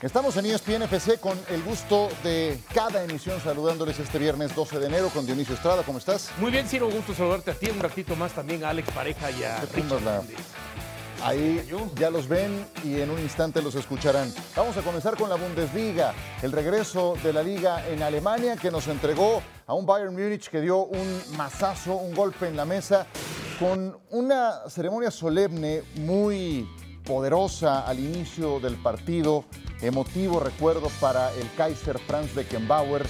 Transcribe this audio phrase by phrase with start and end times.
[0.00, 4.86] Estamos en ESPN FC con el gusto de cada emisión saludándoles este viernes 12 de
[4.86, 5.82] enero con Dionisio Estrada.
[5.82, 6.30] ¿Cómo estás?
[6.38, 9.42] Muy bien, Ciro, gusto saludarte a ti un ratito más también a Alex Pareja y
[9.42, 10.22] a Richard la...
[11.24, 14.32] Ahí ya los ven y en un instante los escucharán.
[14.54, 18.86] Vamos a comenzar con la Bundesliga, el regreso de la liga en Alemania que nos
[18.86, 23.08] entregó a un Bayern Múnich que dio un mazazo, un golpe en la mesa
[23.58, 26.68] con una ceremonia solemne muy
[27.04, 29.44] poderosa al inicio del partido,
[29.82, 33.06] emotivo recuerdo para el Kaiser Franz Beckenbauer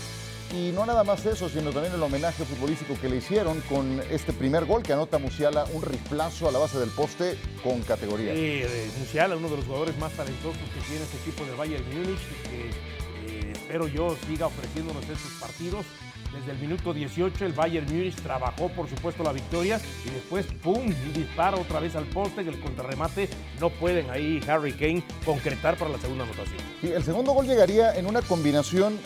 [0.54, 4.32] y no nada más eso, sino también el homenaje futbolístico que le hicieron con este
[4.32, 8.32] primer gol que anota Musiala, un riflazo a la base del poste con categoría.
[8.32, 11.84] Sí, eh, Musiala, uno de los jugadores más talentosos que tiene este equipo del Bayern
[11.92, 12.18] Múnich,
[12.48, 15.84] que eh, espero yo siga ofreciéndonos estos partidos.
[16.32, 20.92] Desde el minuto 18 el Bayern Múnich trabajó por supuesto la victoria y después ¡pum!
[21.14, 23.28] dispara otra vez al poste en el contrarremate
[23.60, 26.58] no pueden ahí Harry Kane concretar para la segunda anotación.
[26.82, 28.98] Y el segundo gol llegaría en una combinación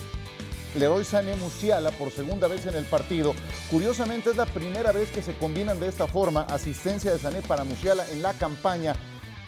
[0.74, 3.34] Leroy Sané Musiala por segunda vez en el partido.
[3.70, 7.64] Curiosamente es la primera vez que se combinan de esta forma asistencia de Sané para
[7.64, 8.94] Musiala en la campaña.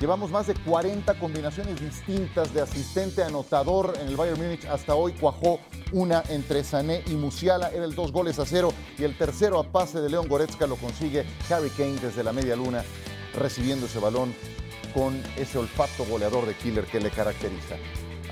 [0.01, 4.65] Llevamos más de 40 combinaciones distintas de asistente anotador en el Bayern Múnich.
[4.67, 5.61] Hasta hoy cuajó
[5.93, 7.69] una entre Sané y Musiala.
[7.71, 10.77] Era el dos goles a cero y el tercero a pase de León Goretzka lo
[10.77, 12.85] consigue Harry Kane desde la media luna
[13.39, 14.35] recibiendo ese balón
[14.93, 17.77] con ese olfato goleador de killer que le caracteriza.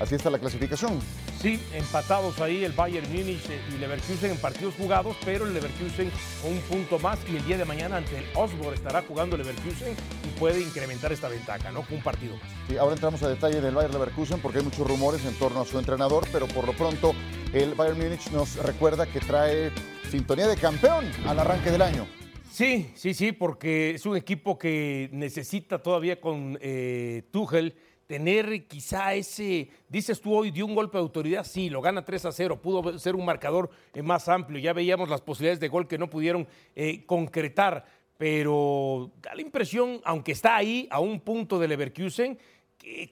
[0.01, 0.99] Así está la clasificación.
[1.43, 3.41] Sí, empatados ahí el Bayern Múnich
[3.75, 6.09] y Leverkusen en partidos jugados, pero el Leverkusen
[6.41, 9.91] con un punto más y el día de mañana ante el Osborne estará jugando Leverkusen
[9.91, 11.81] y puede incrementar esta ventaja, ¿no?
[11.81, 12.49] Con un partido más.
[12.69, 15.65] Sí, ahora entramos a detalle del Bayern Leverkusen porque hay muchos rumores en torno a
[15.65, 17.13] su entrenador, pero por lo pronto
[17.51, 19.69] el Bayern Múnich nos recuerda que trae
[20.09, 22.07] sintonía de campeón al arranque del año.
[22.53, 27.75] Sí, sí, sí, porque es un equipo que necesita todavía con eh, Tuchel
[28.07, 32.25] tener quizá ese, dices tú hoy, dio un golpe de autoridad, sí, lo gana 3
[32.25, 35.87] a 0, pudo ser un marcador eh, más amplio, ya veíamos las posibilidades de gol
[35.87, 37.85] que no pudieron eh, concretar,
[38.17, 42.37] pero da la impresión, aunque está ahí a un punto del Leverkusen,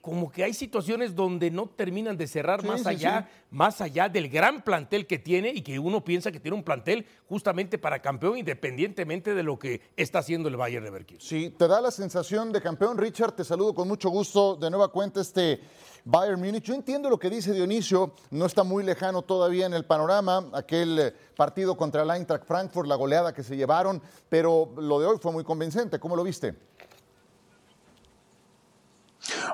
[0.01, 4.63] como que hay situaciones donde no terminan de cerrar más allá, más allá del gran
[4.63, 9.33] plantel que tiene y que uno piensa que tiene un plantel justamente para campeón independientemente
[9.33, 11.21] de lo que está haciendo el Bayern Leverkusen.
[11.21, 14.89] Sí, te da la sensación de campeón, Richard, te saludo con mucho gusto de nueva
[14.89, 15.61] cuenta este
[16.03, 16.63] Bayern Múnich.
[16.63, 20.99] Yo entiendo lo que dice Dionisio, no está muy lejano todavía en el panorama, aquel
[20.99, 25.17] eh, partido contra el Eintracht Frankfurt, la goleada que se llevaron, pero lo de hoy
[25.21, 26.55] fue muy convincente, ¿cómo lo viste?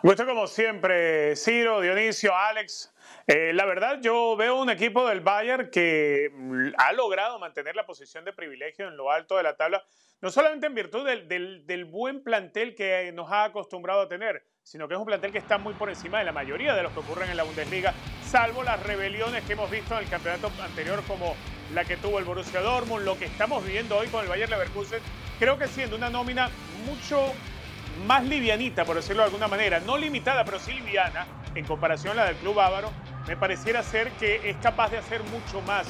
[0.02, 2.94] Gusto como siempre, Ciro, Dionisio, Alex.
[3.26, 7.86] Eh, la verdad, yo veo un equipo del Bayern que mm, ha logrado mantener la
[7.86, 9.84] posición de privilegio en lo alto de la tabla,
[10.22, 14.94] no solamente en virtud del, buen plantel que nos ha acostumbrado a tener, sino que
[14.94, 17.30] es un plantel que está muy por encima de la mayoría de los que ocurren
[17.30, 21.36] en la Bundesliga, salvo las rebeliones que hemos visto en el campeonato anterior, como
[21.74, 25.02] la que tuvo el Borussia Dortmund, lo que estamos viviendo hoy con el Bayern Leverkusen.
[25.38, 26.50] Creo que siendo una nómina
[26.86, 27.34] mucho
[28.06, 31.26] más livianita, por decirlo de alguna manera, no limitada, pero sí liviana,
[31.56, 32.92] en comparación a la del club bávaro,
[33.28, 35.88] me pareciera ser que es capaz de hacer mucho más.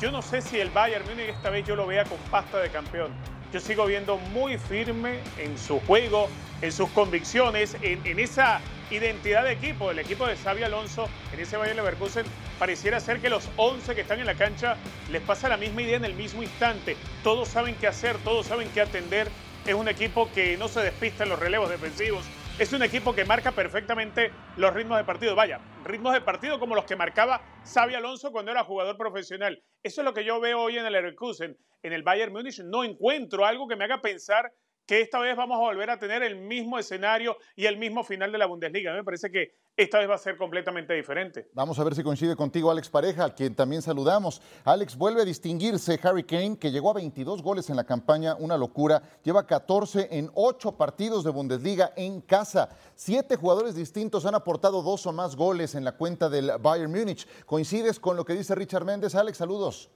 [0.00, 2.68] Yo no sé si el Bayern Múnich esta vez yo lo vea con pasta de
[2.68, 3.10] campeón.
[3.52, 6.28] Yo sigo viendo muy firme en su juego,
[6.60, 11.56] en sus convicciones, en, esa identidad de equipo, el equipo de Xavi Alonso, en ese
[11.56, 12.26] Bayern Leverkusen,
[12.58, 14.76] pareciera ser que los 11 que están en la cancha
[15.10, 16.96] les pasa la misma idea en el mismo instante.
[17.22, 19.28] Todos saben qué hacer, todos saben qué atender,
[19.66, 22.24] es un equipo que no se despista en los relevos defensivos.
[22.58, 25.34] Es un equipo que marca perfectamente los ritmos de partido.
[25.34, 29.60] Vaya, ritmos de partido como los que marcaba Xavi Alonso cuando era jugador profesional.
[29.82, 31.58] Eso es lo que yo veo hoy en el Leverkusen.
[31.82, 34.52] En el Bayern Múnich no encuentro algo que me haga pensar
[34.86, 38.30] que esta vez vamos a volver a tener el mismo escenario y el mismo final
[38.30, 38.94] de la Bundesliga.
[38.94, 41.50] Me parece que esta vez va a ser completamente diferente.
[41.52, 44.40] Vamos a ver si coincide contigo Alex Pareja, al quien también saludamos.
[44.64, 48.56] Alex, vuelve a distinguirse Harry Kane, que llegó a 22 goles en la campaña, una
[48.56, 49.02] locura.
[49.22, 52.70] Lleva 14 en 8 partidos de Bundesliga en casa.
[52.94, 57.26] Siete jugadores distintos han aportado dos o más goles en la cuenta del Bayern Múnich.
[57.44, 59.14] ¿Coincides con lo que dice Richard Méndez?
[59.14, 59.90] Alex, saludos.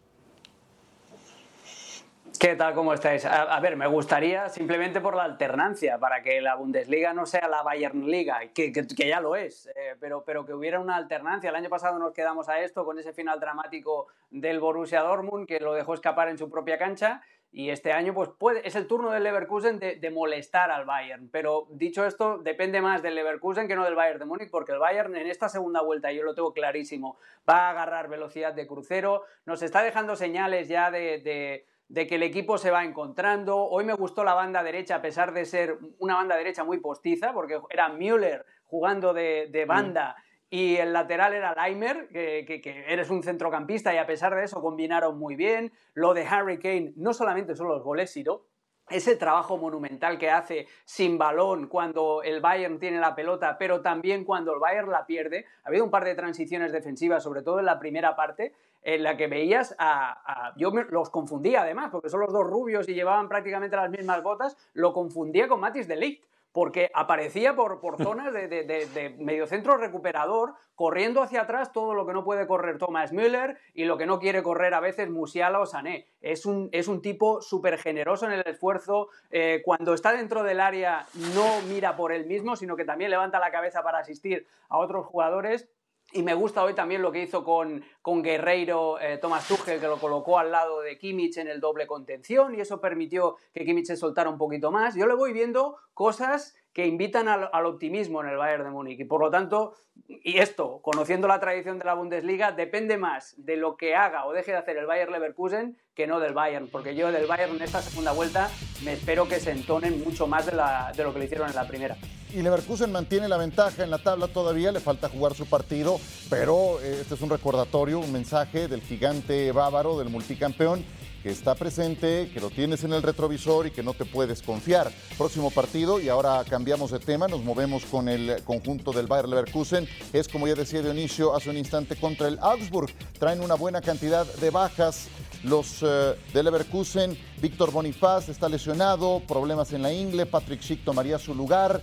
[2.38, 2.74] ¿Qué tal?
[2.74, 3.24] ¿Cómo estáis?
[3.24, 7.62] A, ver, me gustaría simplemente por la alternancia, para que la Bundesliga no sea la
[7.62, 11.50] Bayern Liga, que, ya lo es, eh, pero, pero que hubiera una alternancia.
[11.50, 15.60] El año pasado nos quedamos a esto con ese final dramático del Borussia Dortmund, que
[15.60, 17.22] lo dejó escapar en su propia cancha,
[17.52, 21.28] y este año pues puede, es el turno del Leverkusen de, de, molestar al Bayern.
[21.30, 24.78] Pero dicho esto, depende más del Leverkusen que no del Bayern de Múnich, porque el
[24.78, 27.18] Bayern en esta segunda vuelta, yo lo tengo clarísimo,
[27.48, 32.58] va a agarrar velocidad de crucero, nos está dejando señales ya de que el equipo
[32.58, 33.56] se va encontrando.
[33.56, 37.32] Hoy me gustó la banda derecha, a pesar de ser una banda derecha muy postiza,
[37.32, 40.16] porque era Müller jugando de, banda
[40.48, 44.60] y el lateral era Leimer, que, que, eres un centrocampista y a pesar de eso
[44.60, 45.72] combinaron muy bien.
[45.94, 48.42] Lo de Harry Kane no solamente son los goles, sino
[48.90, 54.24] ese trabajo monumental que hace sin balón cuando el Bayern tiene la pelota, pero también
[54.24, 55.46] cuando el Bayern la pierde.
[55.62, 58.52] Ha habido un par de transiciones defensivas, sobre todo en la primera parte,
[58.82, 60.52] en la que veías a...
[60.56, 64.56] yo los confundía además, porque son los dos rubios y llevaban prácticamente las mismas botas,
[64.74, 69.76] lo confundía con Matis de Ligt porque aparecía por, por zonas de, de, de, mediocentro
[69.76, 74.06] recuperador, corriendo hacia atrás todo lo que no puede correr Thomas Müller y lo que
[74.06, 76.06] no quiere correr a veces Musiala o Sané.
[76.20, 80.60] Es un, es un tipo súper generoso en el esfuerzo, eh, cuando está dentro del
[80.60, 84.78] área no mira por él mismo, sino que también levanta la cabeza para asistir a
[84.78, 85.68] otros jugadores
[86.12, 89.86] y me gusta hoy también lo que hizo con, con Guerreiro eh, Thomas Tuchel, que
[89.86, 93.86] lo colocó al lado de Kimmich en el doble contención y eso permitió que Kimmich
[93.86, 94.94] se soltara un poquito más.
[94.94, 99.00] Yo le voy viendo cosas que invitan al, optimismo en el Bayern de Múnich.
[99.00, 99.74] Y por lo tanto,
[100.06, 104.32] y esto, conociendo la tradición de la Bundesliga, depende más de lo que haga o
[104.32, 106.68] deje de hacer el Bayern Leverkusen que no del Bayern.
[106.68, 108.50] Porque yo del Bayern en esta segunda vuelta
[108.84, 111.66] me espero que se entonen mucho más de, de lo que le hicieron en la
[111.66, 111.96] primera.
[112.32, 116.80] Y Leverkusen mantiene la ventaja en la tabla todavía, le falta jugar su partido, pero
[116.80, 120.84] eh, este es un recordatorio, un mensaje del gigante bávaro, del multicampeón
[121.22, 124.90] que está presente, que lo tienes en el retrovisor y que no te puedes confiar.
[125.18, 129.88] Próximo partido, y ahora cambiamos de tema, nos movemos con el conjunto del Bayer Leverkusen.
[130.12, 132.90] Es como ya decía Dionisio hace un instante contra el Augsburg.
[133.18, 135.08] Traen una buena cantidad de bajas.
[135.42, 141.18] Los eh, de Leverkusen, Víctor Bonifaz está lesionado, problemas en la ingle, Patrick Schick tomaría
[141.18, 141.82] su lugar,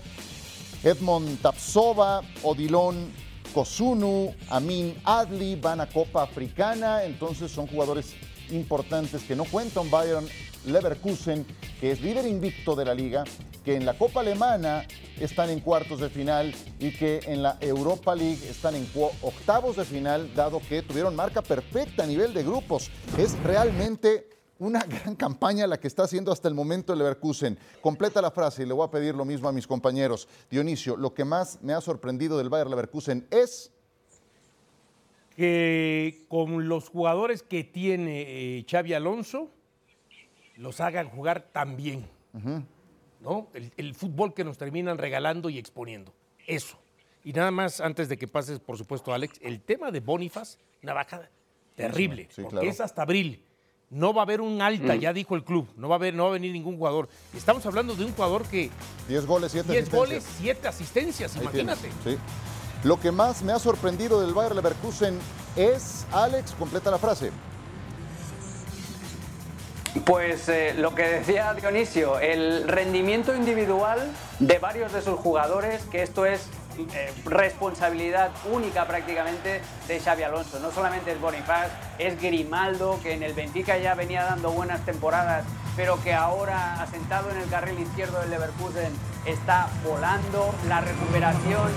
[0.83, 3.11] Edmond Tapsova, Odilon
[3.53, 8.13] Kosunu, Amin Adli van a Copa Africana, entonces son jugadores
[8.51, 10.27] importantes que no cuenta un Bayern
[10.65, 11.45] Leverkusen,
[11.79, 13.23] que es líder invicto de la liga,
[13.63, 14.85] que en la Copa Alemana
[15.19, 18.87] están en cuartos de final y que en la Europa League están en
[19.21, 22.89] octavos de final, dado que tuvieron marca perfecta a nivel de grupos.
[23.17, 24.29] Es realmente
[24.59, 27.57] una gran campaña la que está haciendo hasta el momento el Leverkusen.
[27.81, 30.27] Completa la frase y le voy a pedir lo mismo a mis compañeros.
[30.49, 33.71] Dionisio, lo que más me ha sorprendido del Bayern Leverkusen es
[35.37, 38.23] que con los jugadores que tiene
[38.57, 39.51] eh, Xavi Alonso
[40.55, 42.05] los hagan jugar tan bien.
[43.21, 43.47] ¿no?
[43.53, 46.11] El, fútbol que nos terminan regalando y exponiendo.
[46.47, 46.79] Eso.
[47.23, 50.93] Y nada más, antes de que pases, por supuesto, Alex, el tema de Bonifaz, una
[50.93, 51.29] baja
[51.75, 53.43] terrible, porque es hasta abril.
[53.89, 54.99] No va a haber un alta, mm.
[54.99, 55.67] ya dijo el club.
[55.77, 57.09] No va, a haber, no va a venir ningún jugador.
[57.35, 58.69] Estamos hablando de un jugador que.
[59.07, 59.91] 10 goles, 7 asistencias.
[59.91, 61.89] 10 goles, 7 asistencias, imagínate.
[62.03, 62.17] Sí.
[62.83, 65.19] Lo que más me ha sorprendido del Bayer Leverkusen
[65.55, 67.31] es, Alex, completa la frase.
[70.05, 76.03] Pues eh, lo que decía Dionisio, el rendimiento individual de varios de sus jugadores, que
[76.03, 76.47] esto es
[76.77, 80.59] eh, responsabilidad única prácticamente de Xavi Alonso.
[80.59, 85.43] No solamente es Bonifaz, es Grimaldo, que en el Benfica ya venía dando buenas temporadas,
[85.77, 88.91] pero que ahora, asentado en el carril izquierdo del Leverkusen,
[89.25, 90.53] está volando.
[90.67, 91.69] La recuperación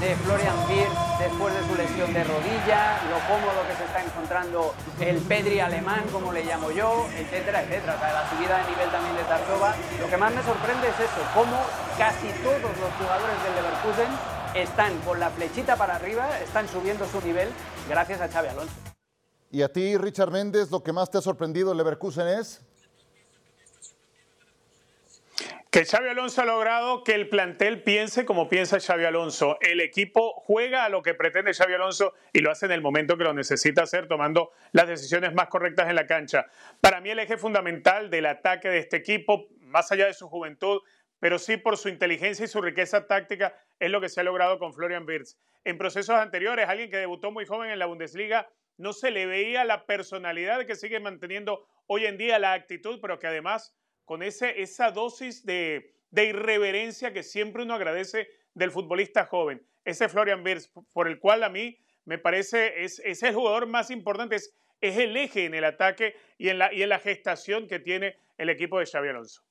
[0.00, 4.72] de Florian Wirtz después de su lesión de rodilla, lo cómodo que se está encontrando
[5.00, 7.98] el Pedri alemán, como le llamo yo, etcétera, etcétera.
[7.98, 9.74] La subida de nivel también de Tarzova.
[9.98, 11.58] Lo que más me sorprende es eso, cómo
[11.98, 17.20] casi todos los jugadores del Leverkusen están con la flechita para arriba, están subiendo su
[17.22, 17.48] nivel
[17.88, 18.74] gracias a Xavi Alonso.
[19.50, 22.67] ¿Y a ti, Richard Méndez, lo que más te ha sorprendido el Leverkusen es?
[25.70, 29.58] Que Xavi Alonso ha logrado que el plantel piense como piensa Xavi Alonso.
[29.60, 33.18] El equipo juega a lo que pretende Xavi Alonso y lo hace en el momento
[33.18, 36.46] que lo necesita hacer, tomando las decisiones más correctas en la cancha.
[36.80, 40.80] Para mí el eje fundamental del ataque de este equipo, más allá de su juventud,
[41.20, 44.58] pero sí por su inteligencia y su riqueza táctica es lo que se ha logrado
[44.58, 45.36] con Florian Wirtz.
[45.64, 48.48] En procesos anteriores, alguien que debutó muy joven en la Bundesliga,
[48.78, 53.18] no se le veía la personalidad que sigue manteniendo hoy en día, la actitud, pero
[53.18, 53.74] que además
[54.08, 59.62] con esa dosis de, irreverencia que siempre uno agradece del futbolista joven.
[59.84, 63.90] Ese Florian Wirtz, por el cual a mí me parece es, es el jugador más
[63.90, 67.68] importante, es, es el eje en el ataque y en, la, y en la gestación
[67.68, 69.42] que tiene el equipo de Xavi Alonso.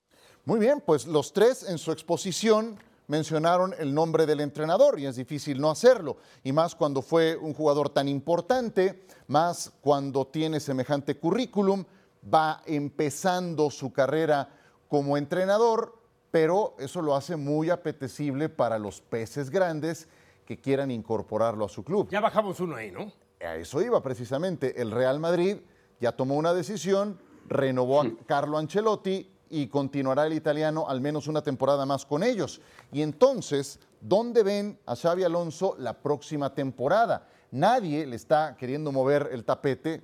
[0.44, 5.18] Muy bien, pues los tres en su exposición mencionaron el nombre del entrenador y es
[5.18, 11.16] difícil no hacerlo, y más cuando fue un jugador tan importante, más cuando tiene semejante
[11.16, 11.86] currículum,
[12.24, 14.50] va empezando su carrera
[14.88, 15.98] como entrenador,
[16.32, 20.08] pero eso lo hace muy apetecible para los peces grandes
[20.46, 22.10] que quieran incorporarlo a su club.
[22.10, 23.12] Ya bajamos uno ahí, ¿no?
[23.46, 24.82] A eso iba precisamente.
[24.82, 25.58] El Real Madrid
[26.00, 31.42] ya tomó una decisión, renovó a Carlo Ancelotti y continuará el italiano al menos una
[31.42, 32.62] temporada más con ellos.
[32.92, 37.28] Y entonces ¿Dónde ven a Xavi Alonso la próxima temporada?
[37.52, 40.04] Nadie le está queriendo mover el tapete,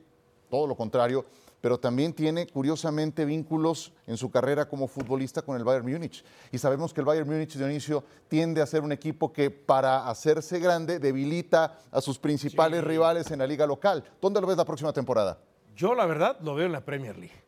[0.50, 1.26] todo lo contrario,
[1.64, 6.22] pero también tiene curiosamente vínculos en su carrera como futbolista con el Bayern Múnich.
[6.52, 10.60] Y sabemos que el Bayern Múnich, Dionisio, tiende a ser un equipo que para hacerse
[10.60, 14.04] grande debilita a sus principales rivales en la liga local.
[14.20, 15.40] ¿Dónde lo ves la próxima temporada?
[15.74, 17.42] Yo la verdad lo veo en la Premier League.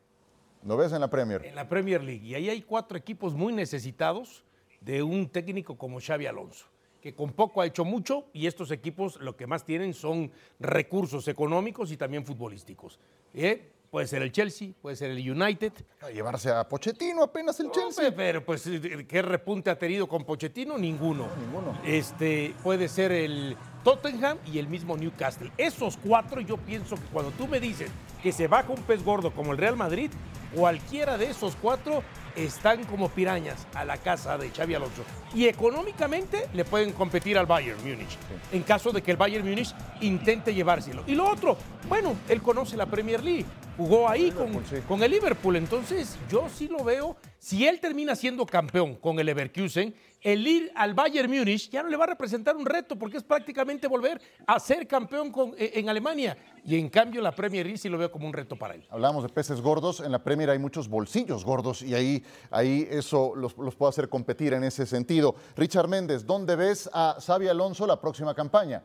[0.64, 1.44] ¿Lo ves en la Premier?
[1.44, 2.26] En la Premier League.
[2.26, 4.46] Y ahí hay cuatro equipos muy necesitados
[4.80, 6.68] de un técnico como Xavi Alonso
[7.02, 11.28] que con poco ha hecho mucho y estos equipos lo que más tienen son recursos
[11.28, 12.98] económicos y también futbolísticos.
[13.32, 13.75] ¿Eh?
[13.96, 15.72] Puede ser el Chelsea, puede ser el United.
[16.02, 18.14] A llevarse a Pochettino apenas el Chelsea.
[18.14, 18.70] Pero pues,
[19.08, 20.78] ¿qué repunte ha tenido con Pochettino?
[20.78, 21.30] Ninguno.
[21.40, 21.80] ninguno.
[21.86, 25.50] Este, puede ser el Tottenham y el mismo Newcastle.
[25.58, 27.90] Esos cuatro yo pienso que cuando tú me dices
[28.22, 30.12] que se baja un pez gordo como el Real Madrid,
[30.54, 32.04] cualquiera de esos cuatro
[32.36, 35.04] están como pirañas a la casa de Xavi Alonso.
[35.34, 38.18] Y económicamente le pueden competir al Bayern Múnich,
[38.52, 41.04] en caso de que el Bayern Múnich intente llevárselo.
[41.08, 43.46] Y lo otro, bueno, él conoce la Premier League,
[43.78, 44.52] jugó ahí con,
[44.88, 47.18] con el Liverpool, entonces yo sí lo veo.
[47.40, 49.94] Si él termina siendo campeón con el Leverkusen,
[50.26, 53.24] el ir al Bayern Múnich ya no le va a representar un reto porque es
[53.24, 56.36] prácticamente volver a ser campeón eh, en Alemania.
[56.66, 58.84] Y en cambio la Premier League sí lo veo como un reto para él.
[58.90, 63.34] Hablamos de peces gordos, en la Premier hay muchos bolsillos gordos y ahí, ahí eso
[63.36, 65.36] los, los puede hacer competir en ese sentido.
[65.56, 68.84] Richard Méndez, ¿dónde ves a Xavi Alonso la próxima campaña?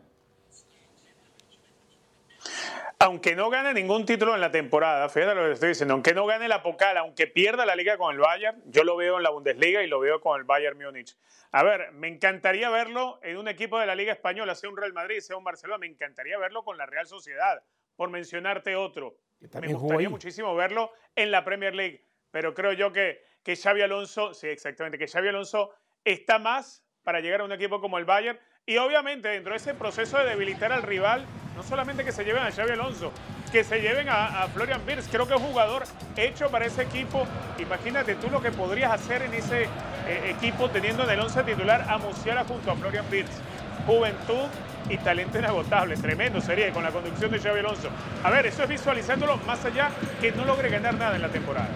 [3.03, 6.27] aunque no gane ningún título en la temporada, fíjate lo que estoy diciendo, aunque no
[6.27, 9.31] gane la Pocal, aunque pierda la liga con el Bayern, yo lo veo en la
[9.31, 11.17] Bundesliga y lo veo con el Bayern Múnich.
[11.51, 14.93] A ver, me encantaría verlo en un equipo de la Liga Española, sea un Real
[14.93, 17.63] Madrid, sea un Barcelona, me encantaría verlo con la Real Sociedad,
[17.97, 19.17] por mencionarte otro.
[19.59, 24.35] Me gustaría muchísimo verlo en la Premier League, pero creo yo que, que Xavi Alonso,
[24.35, 25.71] sí, exactamente, que Xavi Alonso
[26.05, 29.75] está más para llegar a un equipo como el Bayern y obviamente dentro de ese
[29.75, 31.25] proceso de debilitar al rival,
[31.57, 33.13] no solamente que se lleven a Xavi Alonso,
[33.51, 35.09] que se lleven a, Florian Wirtz.
[35.11, 35.85] Creo que es un jugador
[36.17, 37.27] hecho para ese equipo.
[37.59, 39.65] Imagínate tú lo que podrías hacer en ese
[40.07, 43.33] eh, equipo teniendo en el 11 titular a Musiala junto a Florian Wirtz.
[43.87, 44.47] Juventud
[44.89, 45.97] y talento inagotable.
[45.97, 47.89] Tremendo sería con la conducción de Xavi Alonso.
[48.23, 51.69] A ver, eso es visualizándolo más allá que no logre ganar nada en la temporada.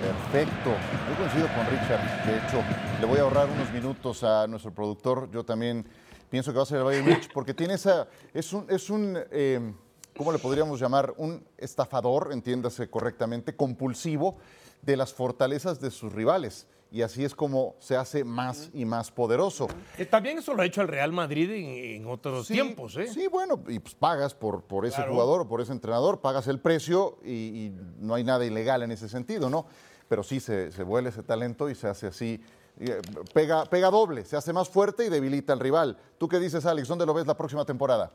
[0.00, 0.70] Perfecto.
[1.08, 2.26] Yo coincido con Richard.
[2.26, 2.62] De hecho,
[3.00, 5.30] le voy a ahorrar unos minutos a nuestro productor.
[5.30, 5.86] Yo también
[6.30, 9.18] pienso que va a ser el Bayern Múnich, porque tiene esa, es un, es un
[9.30, 9.72] eh,
[10.16, 11.14] ¿cómo le podríamos llamar?
[11.18, 14.36] Un estafador, entiéndase correctamente, compulsivo
[14.82, 16.66] de las fortalezas de sus rivales.
[16.90, 19.68] Y así es como se hace más y más poderoso.
[20.08, 22.96] también eso lo ha hecho el Real Madrid en, otros tiempos.
[22.96, 23.08] ¿eh?
[23.08, 26.60] Sí, bueno, y pues pagas por, por ese jugador o por ese entrenador, pagas el
[26.60, 29.66] precio y, no hay nada ilegal en ese sentido, ¿no?
[30.08, 32.40] Pero sí se, se vuelve ese talento y se hace así
[32.78, 33.00] eh,
[33.32, 35.96] pega, pega doble, se hace más fuerte y debilita al rival.
[36.18, 36.88] ¿Tú qué dices, Alex?
[36.88, 38.12] ¿Dónde lo ves la próxima temporada?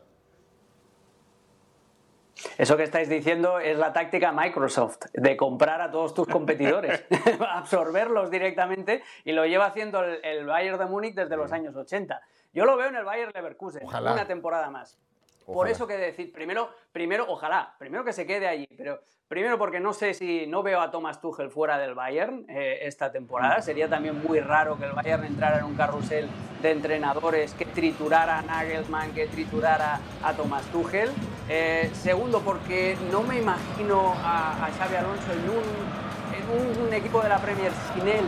[2.58, 7.06] Eso que estáis diciendo es la táctica Microsoft, de comprar a todos tus competidores,
[7.50, 12.22] absorberlos directamente y lo lleva haciendo el, Bayern de Múnich desde los años 80.
[12.54, 14.98] Yo lo veo en el Bayern Leverkusen, una temporada más.
[15.46, 19.80] Por eso que decir, primero, primero, ojalá, primero que se quede allí, pero primero porque
[19.80, 23.62] no sé si no veo a Thomas Tuchel fuera del Bayern eh, esta temporada.
[23.62, 26.28] Sería también muy raro que el Bayern entrara en un carrusel
[26.62, 31.10] de entrenadores que triturara a Nagelsmann, que triturara a Thomas Tuchel.
[31.50, 37.30] Eh, segundo, porque no me imagino a, Xavi Alonso en un, en un, equipo de
[37.30, 38.26] la Premier sin él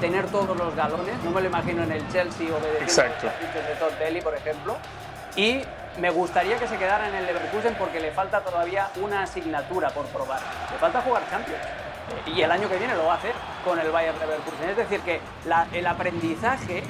[0.00, 1.22] tener todos los galones.
[1.24, 4.76] No me lo imagino en el Chelsea o de de Todd Belly, por ejemplo.
[5.36, 5.62] Y
[5.98, 10.06] me gustaría que se quedara en el Leverkusen porque le falta todavía una asignatura por
[10.06, 10.40] probar.
[10.70, 11.62] Le falta jugar Champions.
[12.26, 13.34] Y el año que viene lo va a hacer
[13.64, 14.70] con el Bayern Leverkusen.
[14.70, 15.20] Es decir, que
[15.72, 16.82] el aprendizaje,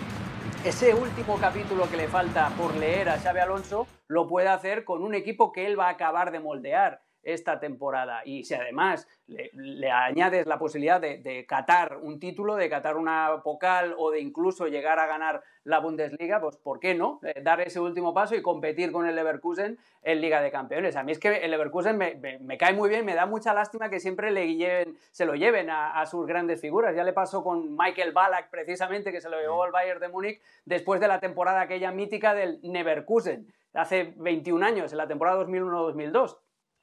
[0.65, 5.03] ese último capítulo que le falta por leer a Xavi Alonso, lo puede hacer con
[5.03, 8.23] un equipo que él va a acabar de moldear esta temporada.
[8.25, 13.95] Y si además le, añades la posibilidad de, catar un título, de catar una pocal
[13.99, 17.19] o de incluso llegar a ganar la Bundesliga, pues ¿por qué no?
[17.25, 20.95] Eh, dar ese último paso y competir con el Leverkusen en Liga de Campeones.
[20.95, 23.99] A mí es que el Leverkusen me, cae muy bien, me da mucha lástima que
[23.99, 26.95] siempre le lleven, se lo lleven a, sus grandes figuras.
[26.95, 30.41] Ya le pasó con Michael Ballack, precisamente, que se lo llevó al Bayern de Múnich
[30.65, 36.37] después de la temporada aquella mítica del Neverkusen, hace 21 años, en la temporada 2001-2002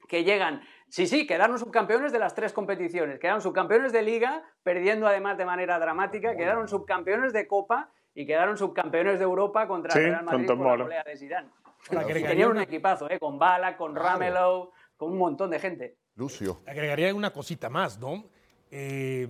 [0.08, 5.06] que llegan, sí, sí, quedaron subcampeones de las tres competiciones, quedaron subcampeones de liga, perdiendo
[5.06, 10.10] además de manera dramática, quedaron subcampeones de Copa y quedaron subcampeones de Europa contra el
[10.10, 11.48] Real Madrid con la pelea de Zidane.
[11.88, 13.18] tenían un equipazo, ¿eh?
[13.18, 15.96] con Bala, con Ramelow, con un montón de gente.
[16.16, 16.60] Lucio.
[16.66, 18.24] Agregaría una cosita más, ¿no?
[18.70, 19.28] Eh,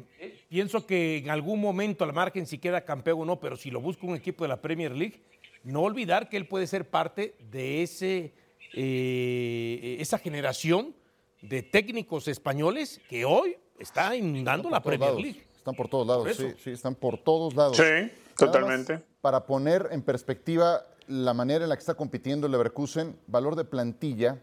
[0.49, 3.81] pienso que en algún momento, al margen si queda campeón o no, pero si lo
[3.81, 5.23] busca un equipo de la Premier League,
[5.65, 8.33] no olvidar que él puede ser parte de ese,
[8.77, 10.95] eh, esa generación
[11.41, 15.47] de técnicos españoles que hoy está inundando la Premier League.
[15.57, 17.77] Están por todos lados, sí, sí, están por todos lados.
[17.77, 19.03] Sí, totalmente.
[19.21, 23.65] Para poner en perspectiva la manera en la que está compitiendo el Leverkusen, valor de
[23.65, 24.43] plantilla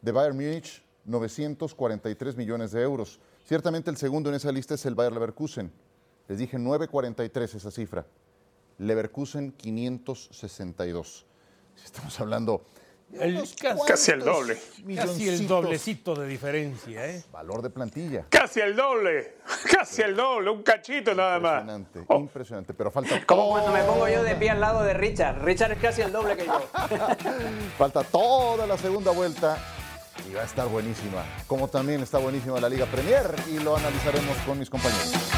[0.00, 3.20] de Bayern Múnich, 943 millones de euros.
[3.44, 5.70] Ciertamente el segundo en esa lista es el Bayern Leverkusen.
[6.28, 8.06] Les dije 943 esa cifra.
[8.78, 11.26] Leverkusen 562.
[11.84, 12.64] Estamos hablando
[13.86, 14.58] casi el doble.
[14.96, 17.24] Casi el doblecito de diferencia, ¿eh?
[17.32, 18.26] Valor de plantilla.
[18.28, 19.36] Casi el doble.
[19.70, 20.50] Casi el doble.
[20.50, 21.60] Un cachito nada más.
[21.62, 22.16] Impresionante, oh.
[22.16, 22.74] impresionante.
[22.74, 23.24] Pero falta.
[23.26, 25.42] Como cuando me pongo yo de pie al lado de Richard.
[25.42, 26.68] Richard es casi el doble que yo.
[27.78, 29.58] falta toda la segunda vuelta
[30.28, 31.24] y va a estar buenísima.
[31.46, 35.29] Como también está buenísima la Liga Premier y lo analizaremos con mis compañeros.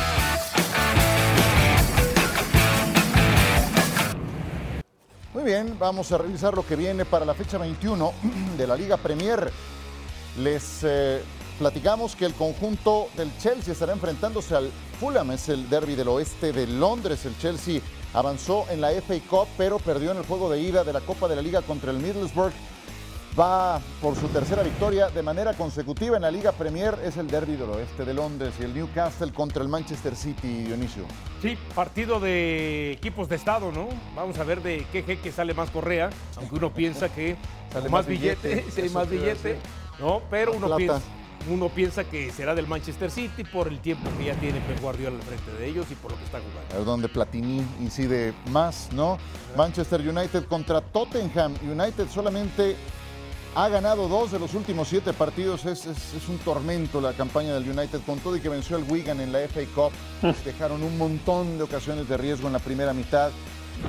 [5.42, 8.12] Muy bien, vamos a revisar lo que viene para la fecha 21
[8.56, 9.50] de la Liga Premier.
[10.38, 11.20] Les eh,
[11.58, 14.70] platicamos que el conjunto del Chelsea estará enfrentándose al
[15.00, 17.24] Fulham, es el derby del oeste de Londres.
[17.24, 17.80] El Chelsea
[18.14, 21.26] avanzó en la FA Cup, pero perdió en el juego de ida de la Copa
[21.26, 22.52] de la Liga contra el Middlesbrough
[23.38, 26.98] va por su tercera victoria de manera consecutiva en la Liga Premier.
[27.04, 31.04] Es el derby del oeste de Londres y el Newcastle contra el Manchester City, Dionisio.
[31.40, 33.88] Sí, partido de equipos de Estado, ¿no?
[34.14, 37.36] Vamos a ver de qué jeque sale más Correa, aunque uno piensa que
[37.72, 39.58] sale más, billete, hay más billete,
[39.98, 40.20] ¿no?
[40.30, 41.00] Pero uno piensa,
[41.50, 45.16] uno piensa que será del Manchester City por el tiempo que ya tiene Pep Guardiola
[45.16, 46.78] al frente de ellos y por lo que está jugando.
[46.78, 49.18] Es donde Platini incide más, ¿no?
[49.56, 51.54] Manchester United contra Tottenham.
[51.62, 52.76] United solamente
[53.54, 55.64] ha ganado dos de los últimos siete partidos.
[55.66, 55.86] Es,
[56.28, 59.40] un tormento la campaña del United con todo y que venció al Wigan en la
[59.40, 59.92] FA Cup.
[60.44, 63.30] Dejaron un montón de ocasiones de riesgo en la primera mitad.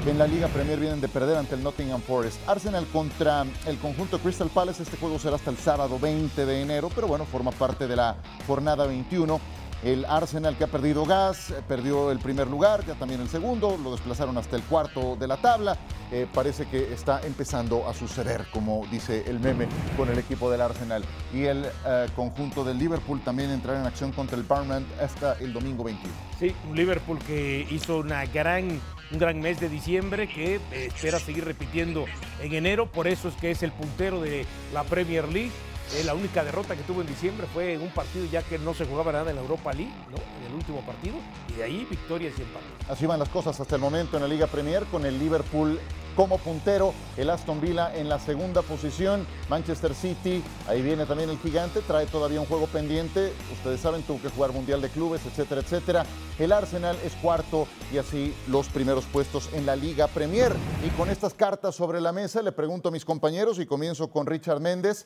[0.07, 2.37] En la Liga Premier vienen de perder ante el Nottingham Forest.
[2.47, 4.83] Arsenal contra el conjunto Crystal Palace.
[4.83, 8.15] Este juego será hasta el sábado 20 de enero, pero bueno, forma parte de la
[8.47, 9.39] jornada 21.
[9.83, 13.77] El Arsenal que ha perdido gas, eh, perdió el primer lugar, ya también el segundo,
[13.77, 15.77] lo desplazaron hasta el cuarto de la tabla.
[16.09, 19.67] Eh, parece que está empezando a suceder, como dice el meme,
[19.97, 21.03] con el equipo del Arsenal.
[21.33, 25.51] Y el eh, conjunto del Liverpool también entrará en acción contra el Barnard hasta el
[25.51, 26.13] domingo 21.
[26.39, 28.79] Sí, un Liverpool que hizo una gran,
[29.11, 32.05] un gran mes de diciembre que espera seguir repitiendo
[32.41, 35.51] en enero, por eso es que es el puntero de la Premier League
[35.95, 38.73] eh, la única derrota que tuvo en diciembre fue en un partido ya que no
[38.73, 39.91] se jugaba nada en la Europa League,
[40.39, 41.15] en el último partido,
[41.49, 42.89] y de ahí victorias y empates.
[42.89, 45.79] Así van las cosas hasta el momento en la Liga Premier, con el Liverpool
[46.15, 51.37] como puntero, el Aston Villa en la segunda posición, Manchester City, ahí viene también el
[51.39, 55.61] gigante, trae todavía un juego pendiente, ustedes saben, tuvo que jugar Mundial de Clubes, etcétera,
[55.61, 56.05] etcétera.
[56.39, 60.53] El Arsenal es cuarto y así los primeros puestos en la Liga Premier.
[60.85, 64.25] Y con estas cartas sobre la mesa le pregunto a mis compañeros y comienzo con
[64.25, 65.05] Richard Méndez.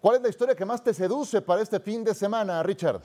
[0.00, 3.00] ¿Cuál es la historia que más te seduce para este fin de semana, Richard?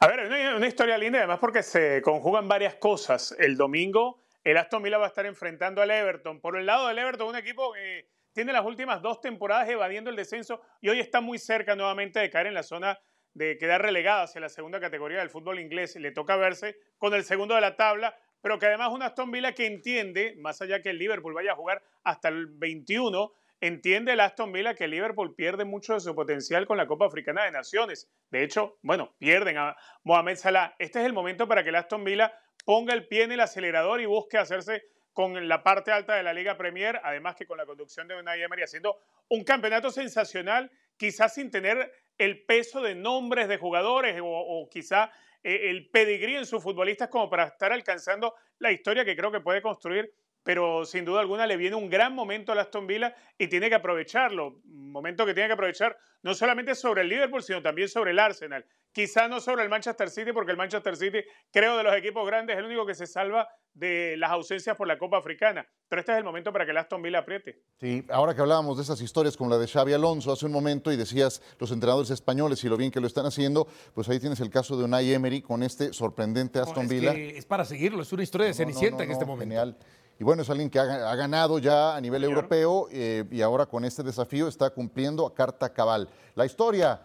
[0.00, 3.34] A ver, una, una historia linda, además porque se conjugan varias cosas.
[3.38, 4.18] El domingo,
[4.50, 6.40] el Aston Villa va a estar enfrentando al Everton.
[6.40, 10.14] Por el lado del Everton, un equipo que tiene las últimas dos temporadas evadiendo el
[10.14, 12.96] descenso y hoy está muy cerca nuevamente de caer en la zona
[13.34, 15.96] de quedar relegado hacia la segunda categoría del fútbol inglés.
[15.96, 19.52] Le toca verse con el segundo de la tabla, pero que además un Aston Villa
[19.52, 24.20] que entiende, más allá que el Liverpool vaya a jugar hasta el 21, Entiende el
[24.20, 28.06] Aston Villa que Liverpool pierde mucho de su potencial con la Copa Africana de Naciones.
[28.30, 30.74] De hecho, bueno, pierden a Mohamed Salah.
[30.78, 32.34] Este es el momento para que el Aston Villa
[32.66, 36.34] ponga el pie en el acelerador y busque hacerse con la parte alta de la
[36.34, 38.98] Liga Premier, además que con la conducción de Unai Emery haciendo
[39.28, 45.12] un campeonato sensacional, quizás sin tener el peso de nombres de jugadores o, quizá
[45.44, 49.40] eh, el pedigrí en sus futbolistas como para estar alcanzando la historia que creo que
[49.40, 50.12] puede construir
[50.46, 53.74] pero sin duda alguna le viene un gran momento a Aston Villa y tiene que
[53.74, 54.60] aprovecharlo.
[54.64, 58.18] Un momento que tiene que aprovechar no solamente sobre el Liverpool, sino también sobre el
[58.20, 58.64] Arsenal.
[58.92, 61.18] Quizá no sobre el Manchester City, porque el Manchester City,
[61.50, 64.86] creo, de los equipos grandes, es el único que se salva de las ausencias por
[64.86, 65.66] la Copa Africana.
[65.88, 67.62] Pero este es el momento para que el Aston Villa apriete.
[67.80, 70.92] Sí, ahora que hablábamos de esas historias como la de Xavi Alonso hace un momento
[70.92, 74.38] y decías los entrenadores españoles y lo bien que lo están haciendo, pues ahí tienes
[74.38, 77.12] el caso de Unai Emery con este sorprendente Aston Villa.
[77.12, 79.46] es para seguirlo, es una historia de Cenicienta en este momento.
[79.46, 79.76] Genial.
[80.18, 83.84] Y bueno, es alguien que ha, ganado ya a nivel europeo eh, y ahora con
[83.84, 86.08] este desafío está cumpliendo a carta cabal.
[86.34, 87.00] La historia,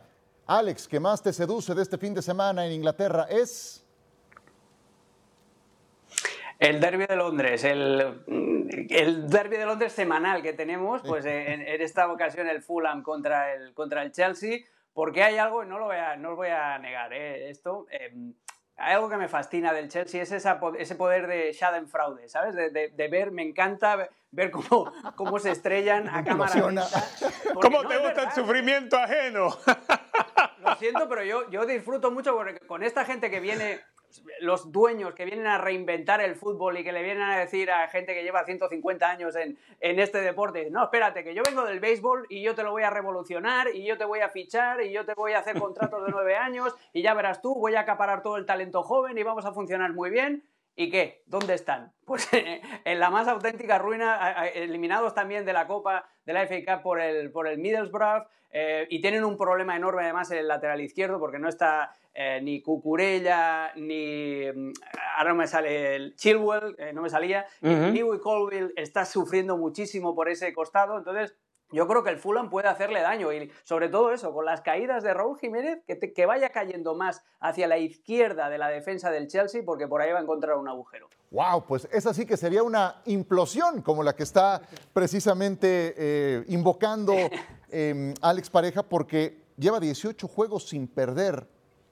[0.47, 3.85] Alex, que más te seduce de este fin de semana en Inglaterra es...
[6.57, 8.23] El derby de Londres, el,
[8.89, 13.73] el derby de Londres semanal que tenemos, pues en, esta ocasión el Fulham contra el,
[13.73, 14.59] contra el Chelsea
[14.93, 17.49] porque hay algo, no lo voy a, no lo voy a negar, ¿eh?
[17.49, 18.33] esto, em,
[18.81, 22.55] hay algo que me fascina del Chelsea, es ese poder de Schadenfraude, ¿sabes?
[22.55, 26.87] De, ver, me encanta ver cómo, cómo se estrellan a cámara lenta.
[27.61, 29.49] ¿Cómo te gusta el sufrimiento ajeno?
[30.59, 33.81] Lo siento, pero yo, yo disfruto mucho con esta gente que viene
[34.39, 37.87] los dueños que vienen a reinventar el fútbol y que le vienen a decir a
[37.87, 42.25] gente que lleva 150 años en, este deporte, no, espérate, que yo vengo del béisbol
[42.29, 45.05] y yo te lo voy a revolucionar y yo te voy a fichar y yo
[45.05, 48.21] te voy a hacer contratos de nueve años y ya verás tú, voy a acaparar
[48.21, 50.43] todo el talento joven y vamos a funcionar muy bien.
[50.75, 51.23] ¿Y qué?
[51.25, 51.93] ¿Dónde están?
[52.11, 56.83] Pues en la más auténtica ruina, eliminados también de la Copa de la FA Cup
[56.83, 60.81] por el, por el Middlesbrough, eh, y tienen un problema enorme además en el lateral
[60.81, 64.51] izquierdo porque no está eh, ni Cucurella, ni.
[64.53, 64.73] Mm,
[65.15, 67.45] ahora no me sale el Chilwell, eh, no me salía.
[67.61, 70.97] Uh Colville está sufriendo muchísimo por ese costado.
[70.97, 71.35] Entonces,
[71.71, 75.03] yo creo que el Fulham puede hacerle daño y sobre todo eso, con las caídas
[75.03, 79.27] de Raúl Jiménez, que, que, vaya cayendo más hacia la izquierda de la defensa del
[79.27, 81.09] Chelsea porque por ahí va a encontrar un agujero.
[81.31, 84.61] Wow, pues esa sí que sería una implosión como la que está
[84.93, 87.13] precisamente eh, invocando
[87.69, 91.47] em, Alex Pareja porque lleva 18 juegos sin perder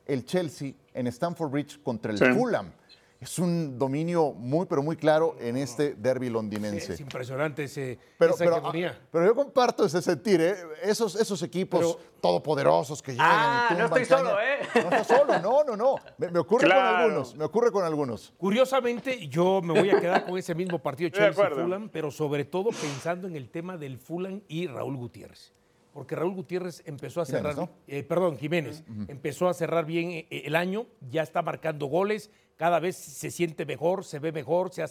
[0.06, 2.72] el Chelsea en Stamford Bridge contra el Fulham.
[3.20, 6.94] Es un dominio muy, pero muy claro en este derby londinense.
[6.94, 10.56] es impresionante ese, pero, esa pero, ah, pero, yo comparto ese sentir, ¿eh?
[10.84, 14.60] esos, esos equipos todopoderosos que llegan ah, y no estoy solo, ¿eh?
[14.74, 15.96] No estoy solo, no, no, no.
[16.18, 18.34] Me, ocurre con algunos, me ocurre con algunos.
[18.38, 23.28] Curiosamente, yo me voy a quedar con ese mismo partido Chelsea-Fulham, pero sobre todo pensando
[23.28, 25.52] en el tema del Fulham y Raúl Gutiérrez
[25.92, 30.56] porque Raúl Gutiérrez empezó a cerrar, eh, perdón, Jiménez, empezó a cerrar bien eh, el
[30.56, 34.86] año, ya está marcando goles, cada vez se siente mejor, se ve mejor, se,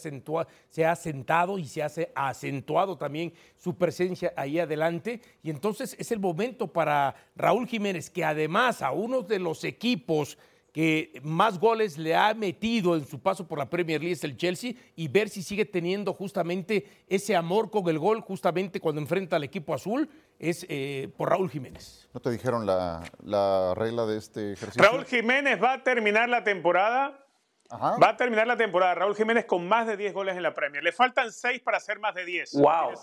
[0.70, 5.20] se ha sentado y se ha acentuado también su presencia ahí adelante.
[5.42, 10.38] Y entonces es el momento para Raúl Jiménez, que además a uno de los equipos
[10.72, 14.38] que más goles le ha metido en su paso por la Premier League es el
[14.38, 19.36] Chelsea y ver si sigue teniendo justamente ese amor con el gol justamente cuando enfrenta
[19.36, 22.08] al equipo azul es eh, por Raúl Jiménez.
[22.14, 24.82] ¿No te dijeron la, la, regla de este ejercicio?
[24.82, 27.27] Raúl Jiménez va a terminar la temporada.
[27.70, 30.82] Va a terminar la temporada Raúl Jiménez con más de 10 goles en la Premier.
[30.82, 32.54] Le faltan 6 para hacer más de 10.
[32.54, 32.94] Wow.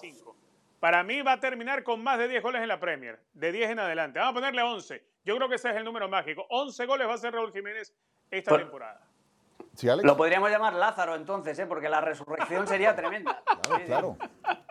[0.80, 3.20] Para mí va a terminar con más de 10 goles en la Premier.
[3.34, 4.20] De 10 en adelante.
[4.20, 5.04] Vamos a ponerle 11.
[5.24, 6.46] Yo creo que ese es el número mágico.
[6.50, 7.94] 11 goles va a hacer Raúl Jiménez
[8.32, 9.02] esta temporada.
[10.04, 11.66] Lo podríamos llamar Lázaro entonces, ¿eh?
[11.66, 13.44] porque la resurrección sería tremenda.
[13.62, 14.18] Claro, claro.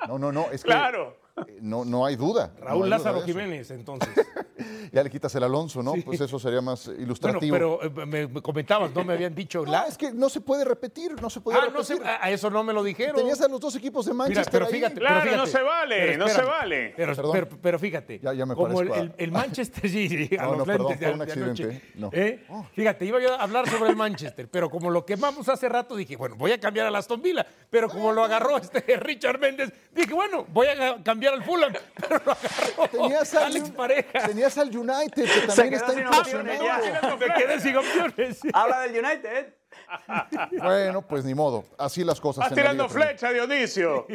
[0.08, 0.50] No, no, no.
[0.50, 1.16] Es que claro.
[1.36, 2.52] Eh, no, no hay duda.
[2.60, 4.08] Raúl Lázaro Jiménez, entonces.
[4.92, 5.94] ya le quitas el Alonso, ¿no?
[6.04, 7.52] Pues eso sería más ilustrativo.
[7.52, 9.64] pero eh, me, comentabas, no me habían dicho.
[9.64, 12.00] No, es que no se puede repetir, no se puede ah, repetir.
[12.04, 13.16] a eso no me lo dijeron.
[13.16, 16.42] Tenías a los dos equipos de Manchester pero fíjate, Claro, no se vale, no se
[16.42, 16.94] vale.
[16.96, 20.96] Pero, pero, fíjate, ya, ya me como el, el, Manchester, sí, a no, los perdón,
[20.96, 21.82] fue un accidente.
[22.12, 22.44] ¿Eh?
[22.48, 22.64] Oh.
[22.72, 26.36] Fíjate, iba a hablar sobre el Manchester, pero como lo quemamos hace rato, dije, bueno,
[26.36, 30.46] voy a cambiar a Aston Villa, pero como lo agarró este Richard Méndez, dije, bueno,
[30.48, 31.72] voy a cambiar al Fulham
[32.90, 34.26] tenías al, Alex Pareja.
[34.26, 37.16] Tenías al United, que también está impresionado.
[37.18, 38.40] Me quedé sin opciones.
[38.52, 39.54] Habla del United.
[40.62, 41.64] Bueno, pues ni modo.
[41.78, 42.44] Así las cosas.
[42.44, 44.06] Estás tirando flecha, Dionisio.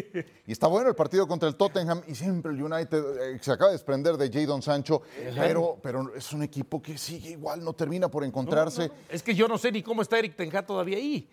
[0.46, 3.70] Y está bueno el partido contra el Tottenham y siempre el United eh, se acaba
[3.70, 5.02] de desprender de Jadon Sancho,
[5.36, 8.92] pero, pero es un equipo que sigue igual, no termina por encontrarse.
[9.10, 11.30] Es que yo no sé ni cómo está Eric Tenja todavía ahí.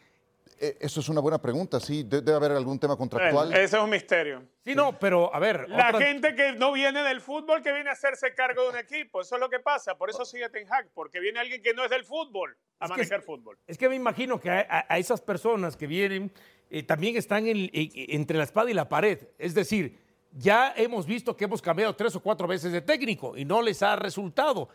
[0.58, 2.02] Eh, eso es una buena pregunta, sí.
[2.02, 3.52] Debe haber algún tema contractual.
[3.52, 4.42] ese es un misterio.
[4.64, 5.68] Sí, no, pero a ver.
[5.68, 9.20] La gente que no viene del fútbol, que viene a hacerse cargo de un equipo.
[9.20, 9.96] Eso es lo que pasa.
[9.96, 13.22] Por eso sigue Ten Hag, porque viene alguien que no es del fútbol a manejar
[13.22, 13.58] fútbol.
[13.66, 16.32] Es que me imagino que a, esas personas que vienen
[16.70, 19.18] eh, también están entre la espada y la pared.
[19.38, 19.98] Es decir,
[20.32, 23.82] ya hemos visto que hemos cambiado tres o cuatro veces de técnico y no les
[23.82, 24.68] ha resultado.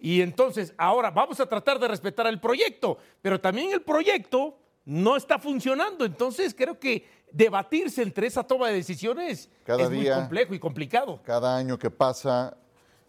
[0.00, 5.16] Y entonces, ahora vamos a tratar de respetar el proyecto, pero también el proyecto no
[5.16, 6.04] está funcionando.
[6.04, 11.20] Entonces creo que debatirse entre esa toma de decisiones es muy complejo y complicado.
[11.24, 12.56] Cada año que pasa,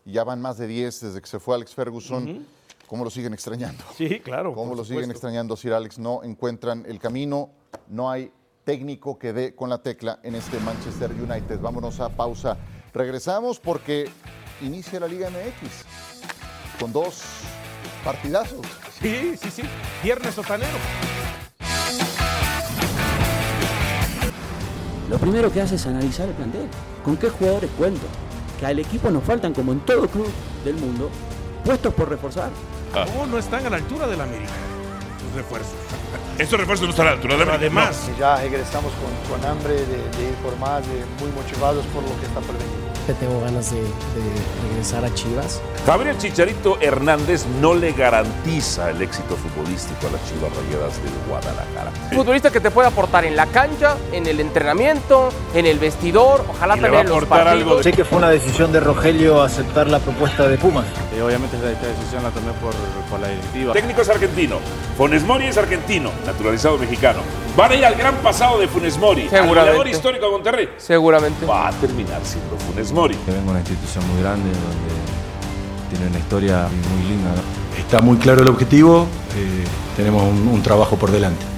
[0.03, 2.45] ya van más de 10 desde que se fue Alex Ferguson.
[2.87, 3.83] ¿Cómo lo siguen extrañando?
[3.97, 4.53] Sí, claro.
[4.53, 5.97] ¿Cómo lo siguen extrañando, Sir Alex?
[5.97, 7.49] No encuentran el camino,
[7.87, 8.31] no hay
[8.63, 11.59] técnico que dé con la tecla en este Manchester United.
[11.59, 12.57] Vámonos a pausa.
[12.93, 14.09] Regresamos porque
[14.61, 17.23] inicia la Liga MX con dos
[18.03, 18.65] partidazos.
[19.01, 19.63] Sí, sí, sí.
[20.03, 20.77] Viernes sotanero.
[25.09, 26.67] Lo primero que hace es analizar el plantel.
[27.03, 28.05] ¿Con qué jugadores cuento?
[28.59, 30.27] Que al equipo nos faltan, como en todo club
[30.63, 31.09] del mundo,
[31.63, 32.49] puestos por reforzar.
[32.93, 33.05] Ah.
[33.29, 34.53] no están a la altura del América.
[35.21, 35.73] Sus refuerzos.
[36.39, 37.59] Estos refuerzos no están a la altura del América.
[37.59, 38.91] Además, ya regresamos
[39.29, 40.83] con, hambre de, ir por más,
[41.19, 42.84] muy motivados por lo que está por venir.
[43.13, 43.81] Tengo ganas de,
[44.69, 45.61] regresar a Chivas.
[45.85, 51.91] Gabriel Chicharito Hernández no le garantiza el éxito futbolístico a las Chivas Rayadas del Guadalajara.
[52.13, 56.75] Futbolista que te puede aportar en la cancha, en el entrenamiento, en el vestidor, ojalá
[56.75, 57.83] también en los partidos.
[57.83, 60.85] Sé que fue una decisión de Rogelio aceptar la propuesta de Pumas.
[61.15, 62.73] Y obviamente esta decisión la tomé por,
[63.09, 63.73] por la directiva.
[63.73, 64.57] Técnico es argentino,
[64.97, 67.19] Funes Mori es argentino, naturalizado mexicano.
[67.55, 69.89] Van a ir al gran pasado de Funes Mori, Seguramente.
[69.89, 70.69] histórico de Monterrey.
[70.77, 71.45] Seguramente.
[71.45, 73.15] Va a terminar siendo Funes Mori.
[73.15, 77.31] Que vengo a una institución muy grande donde tiene una historia muy linda.
[77.79, 79.63] Está muy claro el objetivo, eh,
[79.95, 81.54] tenemos un trabajo por delante.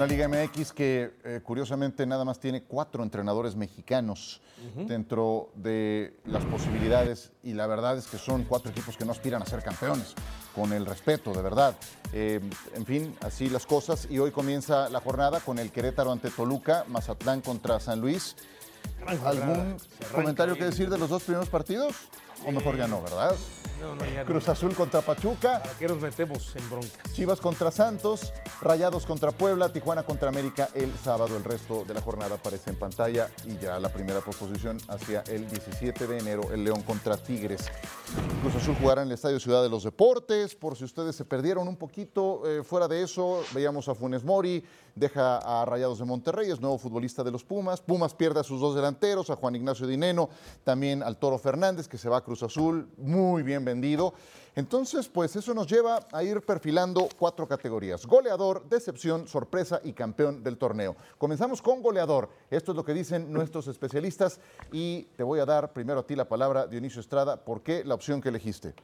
[0.00, 4.40] Una Liga MX que eh, curiosamente nada más tiene cuatro entrenadores mexicanos
[4.74, 9.42] dentro de las posibilidades y la verdad es que son cuatro equipos que no aspiran
[9.42, 10.14] a ser campeones,
[10.54, 11.76] con el respeto, de verdad.
[12.14, 12.40] Eh,
[12.74, 16.86] en fin, así las cosas y hoy comienza la jornada con el Querétaro ante Toluca,
[16.88, 18.36] Mazatlán contra San Luis.
[19.06, 19.76] ¿Algún
[20.14, 21.94] comentario que decir de los dos primeros partidos?
[22.46, 23.36] O mejor ya no, ¿verdad?
[24.26, 25.62] Cruz Azul contra Pachuca.
[25.62, 27.12] ¿Para qué nos metemos en broncas?
[27.14, 31.36] Chivas contra Santos, Rayados contra Puebla, Tijuana contra América el sábado.
[31.36, 35.48] El resto de la jornada aparece en pantalla y ya la primera proposición hacia el
[35.48, 37.70] 17 de enero, el León contra Tigres.
[38.42, 40.54] Cruz Azul jugará en el Estadio Ciudad de los Deportes.
[40.54, 44.62] Por si ustedes se perdieron un poquito, eh, fuera de eso, veíamos a Funes Mori,
[44.94, 47.80] deja a Rayados de Monterrey, es nuevo futbolista de los Pumas.
[47.80, 50.28] Pumas pierde a sus dos delanteros, a Juan Ignacio Dineno,
[50.64, 54.14] también al Toro Fernández, que se va a Cruz Azul, muy bien vendido.
[54.56, 58.04] Entonces, pues eso nos lleva a ir perfilando cuatro categorías.
[58.04, 60.96] Goleador, decepción, sorpresa y campeón del torneo.
[61.18, 62.28] Comenzamos con goleador.
[62.50, 64.40] Esto es lo que dicen nuestros especialistas
[64.72, 67.36] y te voy a dar primero a ti la palabra, Dionisio Estrada.
[67.44, 68.74] ¿Por qué la opción que elegiste?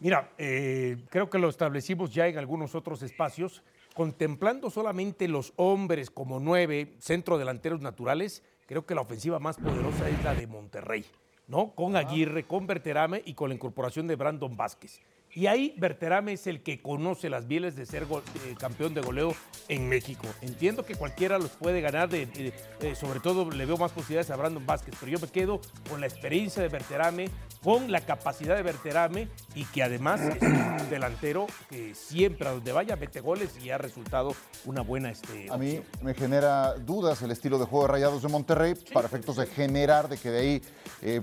[0.00, 6.10] Mira, eh, creo que lo establecimos ya en algunos otros espacios contemplando solamente los hombres
[6.10, 11.04] como nueve centro delanteros naturales, creo que la ofensiva más poderosa es la de Monterrey,
[11.46, 11.74] ¿no?
[11.74, 15.00] Con Aguirre, con Berterame y con la incorporación de Brandon Vázquez.
[15.34, 19.34] Y ahí Berterame es el que conoce las bieles de ser eh, campeón de goleo
[19.68, 20.26] en México.
[20.42, 22.52] Entiendo que cualquiera los puede ganar, de,
[22.94, 26.06] sobre todo le veo más posibilidades a Brandon Vázquez, pero yo me quedo con la
[26.06, 27.30] experiencia de Berterame,
[27.62, 32.72] con la capacidad de Berterame y que además es un delantero que siempre a donde
[32.72, 34.34] vaya mete goles y ha resultado
[34.66, 38.28] una buena este, A mí me genera dudas el estilo de juego de Rayados de
[38.28, 40.62] Monterrey para efectos de generar, de que de ahí
[41.00, 41.22] eh,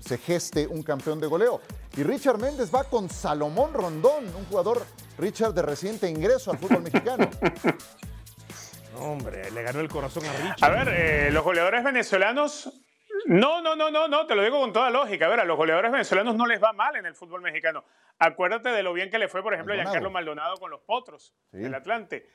[0.00, 1.60] se geste un campeón de goleo.
[1.96, 4.84] Y Richard Méndez va con Salomón Rondón, un jugador,
[5.18, 7.28] Richard, de reciente ingreso al fútbol mexicano.
[8.98, 10.64] hombre, le ganó el corazón a Richard.
[10.64, 12.72] A ver, eh, los goleadores venezolanos.
[13.26, 15.26] No, no, no, no, no, te lo digo con toda lógica.
[15.26, 17.84] A ver, a los goleadores venezolanos no les va mal en el fútbol mexicano.
[18.18, 21.34] Acuérdate de lo bien que le fue, por ejemplo, a Giancarlo Maldonado con los Potros
[21.50, 22.28] del Atlante.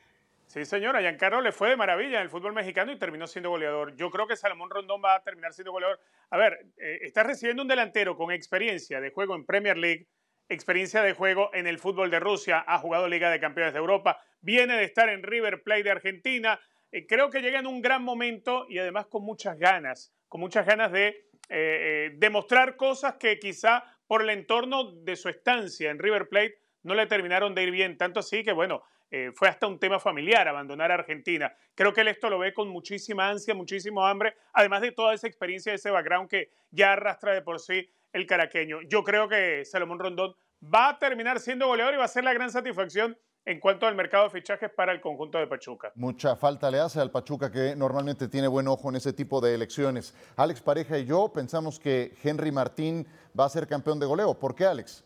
[0.47, 3.95] Sí, señora, Giancarlo le fue de maravilla en el fútbol mexicano y terminó siendo goleador.
[3.95, 5.99] Yo creo que Salomón Rondón va a terminar siendo goleador.
[6.29, 10.07] A ver, eh, estás recibiendo un delantero con experiencia de juego en Premier League,
[10.49, 14.19] experiencia de juego en el fútbol de Rusia, ha jugado Liga de Campeones de Europa,
[14.41, 16.59] viene de estar en River Plate de Argentina.
[16.91, 20.67] Eh, creo que llega en un gran momento y además con muchas ganas, con muchas
[20.67, 26.29] ganas de eh, demostrar cosas que quizá por el entorno de su estancia en River
[26.29, 27.97] Plate no le terminaron de ir bien.
[27.97, 28.83] Tanto así que, bueno,
[29.15, 31.53] eh, fue hasta un tema familiar abandonar Argentina.
[31.75, 35.27] Creo que él esto lo ve con muchísima ansia, muchísimo hambre, además de toda esa
[35.27, 38.81] experiencia, ese background que ya arrastra de por sí el caraqueño.
[38.89, 42.33] Yo creo que Salomón Rondón va a terminar siendo goleador y va a ser la
[42.33, 45.91] gran satisfacción en cuanto al mercado de fichajes para el conjunto de Pachuca.
[45.93, 49.53] Mucha falta le hace al Pachuca que normalmente tiene buen ojo en ese tipo de
[49.53, 50.15] elecciones.
[50.37, 53.05] Alex Pareja y yo pensamos que Henry Martín
[53.39, 54.33] va a ser campeón de goleo.
[54.39, 55.03] ¿Por qué, Alex?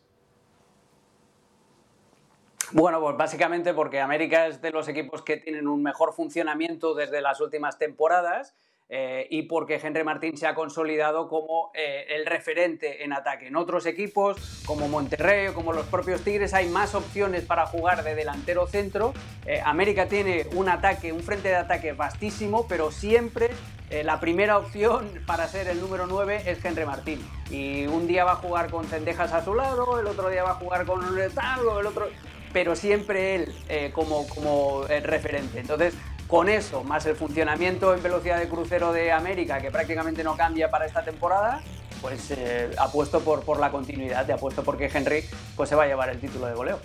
[2.73, 7.21] Bueno, pues básicamente porque América es de los equipos que tienen un mejor funcionamiento desde
[7.21, 8.55] las últimas temporadas
[8.89, 13.47] eh, y porque Henry Martín se ha consolidado como eh, el referente en ataque.
[13.47, 18.03] En otros equipos, como Monterrey o como los propios Tigres, hay más opciones para jugar
[18.03, 19.13] de delantero centro.
[19.45, 23.49] Eh, América tiene un ataque, un frente de ataque vastísimo, pero siempre
[24.03, 27.25] la primera opción para ser el número 9 es Henry Martín.
[27.49, 30.51] Y un día va a jugar con Cendejas a su lado, el otro día va
[30.51, 30.99] a jugar con
[31.33, 32.09] tal, el otro
[32.57, 35.59] pero siempre él eh, como, como eh, referente.
[35.59, 35.93] Entonces,
[36.25, 40.71] con eso, más el funcionamiento en velocidad de crucero de América, que prácticamente no cambia
[40.71, 41.61] para esta temporada,
[42.01, 45.23] pues eh, apuesto por, por la continuidad, de apuesto porque Henry
[45.55, 46.79] pues, se va a llevar el título de goleo.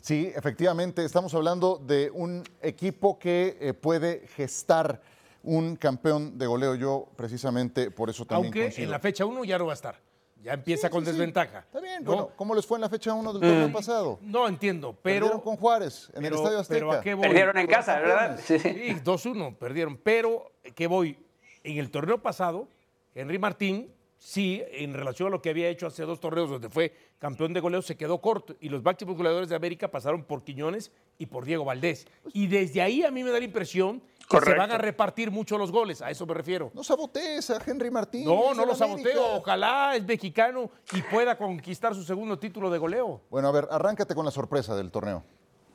[0.00, 5.02] Sí, efectivamente, estamos hablando de un equipo que puede gestar
[5.42, 6.76] un campeón de goleo.
[6.76, 9.96] Yo precisamente por eso también Aunque en la fecha 1 ya no va a estar.
[10.42, 11.12] Ya empieza Sí, con sí, sí.
[11.12, 11.58] desventaja.
[11.60, 12.10] Está bien, ¿no?
[12.12, 14.18] bueno, ¿cómo les fue en la fecha 1 del torneo pasado?
[14.22, 15.26] No entiendo, pero.
[15.26, 16.78] Perdieron con Juárez en el Estadio Azteca.
[16.78, 17.26] pero ¿a qué voy?
[17.28, 18.40] Perdieron en casa, ¿verdad?
[18.42, 18.58] Sí.
[18.58, 18.70] Sí,
[19.04, 19.96] 2-1, perdieron.
[19.98, 21.18] Pero, ¿qué voy?
[21.62, 22.68] En el torneo pasado,
[23.14, 26.94] Henry Martín, sí, en relación a lo que había hecho hace dos torneos donde fue
[27.18, 28.56] campeón de goleo, se quedó corto.
[28.60, 32.06] Y los máximos goleadores de América pasaron por Quiñones y por Diego Valdés.
[32.32, 34.02] Y desde ahí a mí me da la impresión
[34.38, 36.00] que se van a repartir mucho los goles.
[36.02, 36.70] A eso me refiero.
[36.74, 38.24] No sabotees a Henry Martín.
[38.24, 39.36] No, no lo saboteo.
[39.36, 43.20] Ojalá es mexicano y pueda conquistar su segundo título de goleo.
[43.30, 45.24] Bueno, a ver, arráncate con la sorpresa del torneo.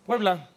[0.05, 0.49] Puebla.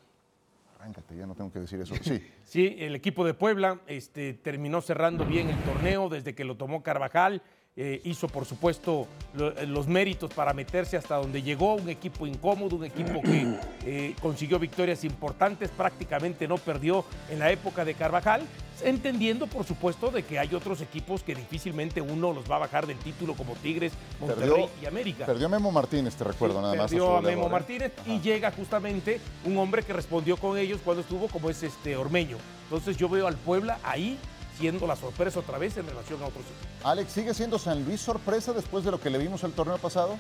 [0.79, 1.95] Arráncate, ya no tengo que decir eso.
[2.03, 2.25] Sí.
[2.49, 6.83] Sí, el equipo de Puebla este, terminó cerrando bien el torneo desde que lo tomó
[6.83, 7.43] Carvajal.
[7.77, 11.75] Eh, hizo, por supuesto, lo- los méritos para meterse hasta donde llegó.
[11.77, 13.55] Un equipo incómodo, un equipo que
[13.85, 18.43] eh, consiguió victorias importantes, prácticamente no perdió en la época de Carvajal.
[18.83, 22.87] Entendiendo, por supuesto, de que hay otros equipos que difícilmente uno los va a bajar
[22.87, 25.27] del título, como Tigres, Monterrey Perdió, y América.
[25.27, 26.91] perdió Memo Martínez, te recuerdo, nada más.
[26.91, 27.51] Perdió a Memo ¿eh?
[27.51, 31.97] Martínez y llega justamente un hombre que respondió con ellos cuando estuvo, como es este
[31.97, 32.39] Ormeño.
[32.65, 34.17] Entonces yo veo al Puebla ahí
[34.59, 36.85] siendo la sorpresa otra vez en relación a otros equipos.
[36.87, 40.19] Alex, ¿sigue siendo San Luis sorpresa después de lo que le vimos el torneo pasado?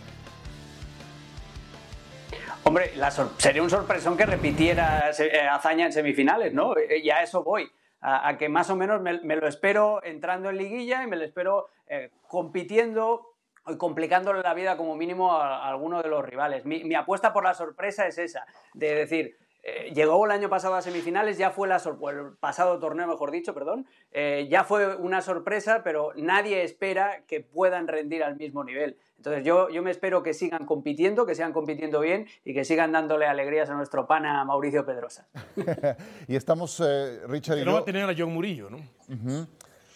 [2.64, 6.76] Hombre, la sor- sería un sorpresón que repitiera eh, hazaña en semifinales, ¿no?
[6.76, 7.70] Eh, Y a eso voy.
[8.00, 11.16] A, a que más o menos me, me lo espero entrando en liguilla y me
[11.16, 13.34] lo espero eh, compitiendo
[13.66, 16.64] y complicándole la vida como mínimo a, a alguno de los rivales.
[16.64, 20.74] Mi, mi apuesta por la sorpresa es esa, de decir, eh, llegó el año pasado
[20.74, 25.20] a semifinales, ya fue la el pasado torneo, mejor dicho, perdón, eh, ya fue una
[25.20, 28.96] sorpresa, pero nadie espera que puedan rendir al mismo nivel.
[29.16, 32.92] Entonces yo, yo me espero que sigan compitiendo, que sigan compitiendo bien y que sigan
[32.92, 35.26] dándole alegrías a nuestro pana Mauricio Pedrosa.
[36.28, 37.82] y estamos, eh, Richard y Que no va yo.
[37.82, 38.78] a tener a John Murillo, ¿no?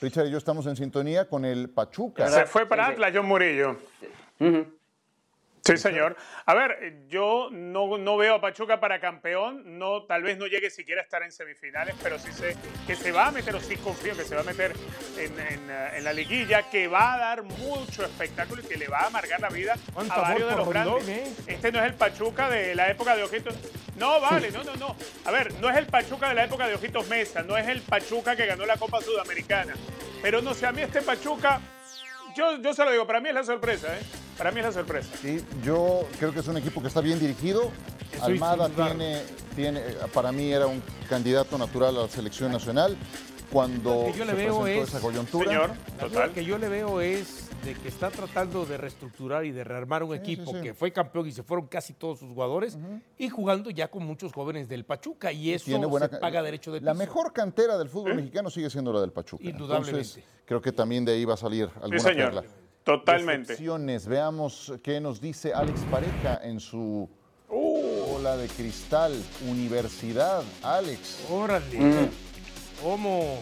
[0.01, 2.29] Richard y yo estamos en sintonía con el Pachuca.
[2.29, 3.77] Se fue para Atlas John Murillo.
[5.65, 6.17] Sí, señor.
[6.45, 10.71] A ver, yo no, no veo a Pachuca para campeón, no, tal vez no llegue
[10.71, 13.77] siquiera a estar en semifinales, pero sí sé que se va a meter, o sí
[13.77, 14.73] confío que se va a meter
[15.17, 18.89] en, en, eh, en la liguilla, que va a dar mucho espectáculo y que le
[18.89, 21.09] va a amargar la vida ¿Cuánto a varios de los grandes.
[21.09, 21.33] Eh?
[21.47, 23.55] Este no es el Pachuca de la época de Ojitos.
[23.97, 24.97] No, vale, no, no, no.
[25.25, 27.83] A ver, no es el Pachuca de la época de Ojitos Mesa, no es el
[27.83, 29.75] Pachuca que ganó la Copa Sudamericana.
[30.23, 31.61] Pero no sé, a mí este Pachuca,
[32.37, 34.01] yo, yo se lo digo, para mí es la sorpresa, ¿eh?
[34.39, 35.09] Para mí es la sorpresa.
[35.21, 37.71] Sí, yo creo que es un equipo que está bien dirigido.
[38.13, 39.23] Eso Almada tiene,
[39.57, 39.81] tiene,
[40.13, 42.97] para mí era un candidato natural a la selección nacional.
[43.51, 45.47] Cuando Lo que yo le se veo presentó es- esa coyuntura.
[45.51, 46.33] Señor, total.
[46.33, 50.15] que yo le veo es de que está tratando de reestructurar y de rearmar un
[50.15, 50.63] equipo sí, sí.
[50.63, 52.77] que fue campeón y se fueron casi todos sus jugadores
[53.19, 56.73] y jugando ya con muchos jóvenes del Pachuca y eso tiene buena se paga derecho
[56.73, 56.99] de La piso.
[57.05, 59.45] mejor cantera del fútbol mexicano sigue siendo la del Pachuca.
[59.45, 60.01] Indudablemente.
[60.01, 62.33] Entonces, creo que también de ahí va a salir alguna Sí, señor.
[62.35, 62.45] perla.
[62.85, 63.49] Totalmente.
[63.53, 64.07] Decepciones.
[64.09, 67.09] Veamos qué nos dice Alex Pareja en su
[67.49, 68.07] Uh.
[68.13, 69.13] bola de cristal.
[69.49, 70.43] Universidad.
[70.63, 71.21] Alex.
[71.31, 71.79] Órale.
[71.79, 72.09] Mm.
[72.83, 73.39] ¿Cómo?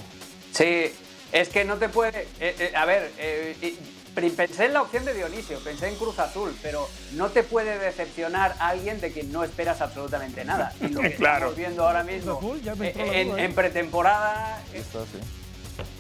[0.53, 0.87] Sí,
[1.33, 2.23] es que no te puede.
[2.41, 3.75] eh, eh, a ver, eh, eh,
[4.15, 8.55] pensé en la opción de Dionisio, pensé en Cruz Azul, pero no te puede decepcionar
[8.59, 10.73] alguien de quien no esperas absolutamente nada.
[10.81, 11.37] Y lo que Claro.
[11.37, 13.45] estamos viendo ahora mismo Cruz Azul, ya me eh, en, duda, ¿eh?
[13.45, 14.81] en pretemporada, sí.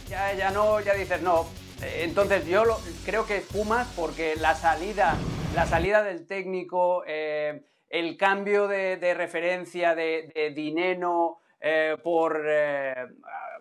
[0.08, 1.46] ya, ya no, ya dices no.
[1.82, 5.16] Eh, Entonces yo lo- creo que es Pumas porque la salida,
[5.54, 12.42] la salida del técnico, eh, el cambio de, de referencia de, de Dineno eh, por,
[12.46, 12.94] eh,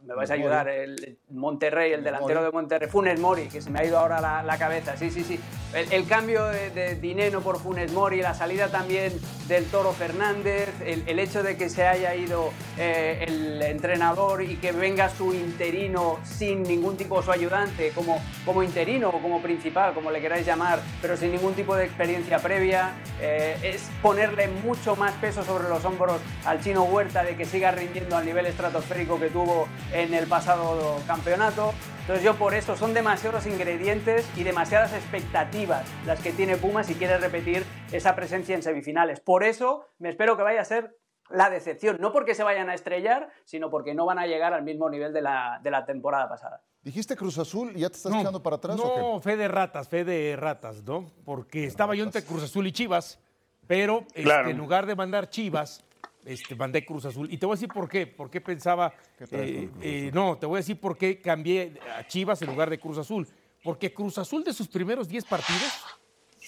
[0.04, 3.80] me vais a ayudar, el Monterrey, el delantero de Monterrey, Funes Mori, que se me
[3.80, 5.40] ha ido ahora la, la cabeza, sí, sí, sí.
[5.74, 9.14] El, el cambio de, de Dineno por Funes Mori, la salida también
[9.48, 14.56] del Toro Fernández, el, el hecho de que se haya ido eh, el entrenador y
[14.58, 19.94] que venga su interino sin ningún tipo, su ayudante, como, como interino o como principal,
[19.94, 24.96] como le queráis llamar, pero sin ningún tipo de experiencia previa, eh, es ponerle mucho
[24.96, 29.20] más peso sobre los hombros al chino Huerta de que siga rindiendo al nivel estratosférico
[29.20, 31.74] que tuvo en el pasado campeonato.
[32.02, 36.96] Entonces yo por eso son demasiados ingredientes y demasiadas expectativas las que tiene Pumas si
[36.96, 39.20] quiere repetir esa presencia en semifinales.
[39.20, 40.96] Por eso me espero que vaya a ser
[41.30, 44.64] la decepción, no porque se vayan a estrellar, sino porque no van a llegar al
[44.64, 46.64] mismo nivel de la, de la temporada pasada.
[46.82, 49.00] ¿Dijiste Cruz Azul y ya te estás No, echando para atrás o qué?
[49.02, 51.12] No, fe de ratas, fe de ratas, ¿no?
[51.26, 53.20] Porque estaba yo entre Cruz Azul y Chivas,
[53.68, 54.50] pero este, Claro.
[54.50, 55.84] en lugar de mandar Chivas,
[56.26, 57.32] este, mandé Cruz Azul.
[57.32, 58.08] Y te voy a decir por qué.
[58.08, 58.94] ¿Por qué pensaba?
[59.18, 62.50] ¿Qué traes eh, eh, no, te voy a decir por qué cambié a Chivas en
[62.50, 63.28] lugar de Cruz Azul.
[63.64, 65.84] Porque Cruz Azul de sus primeros 10 partidos,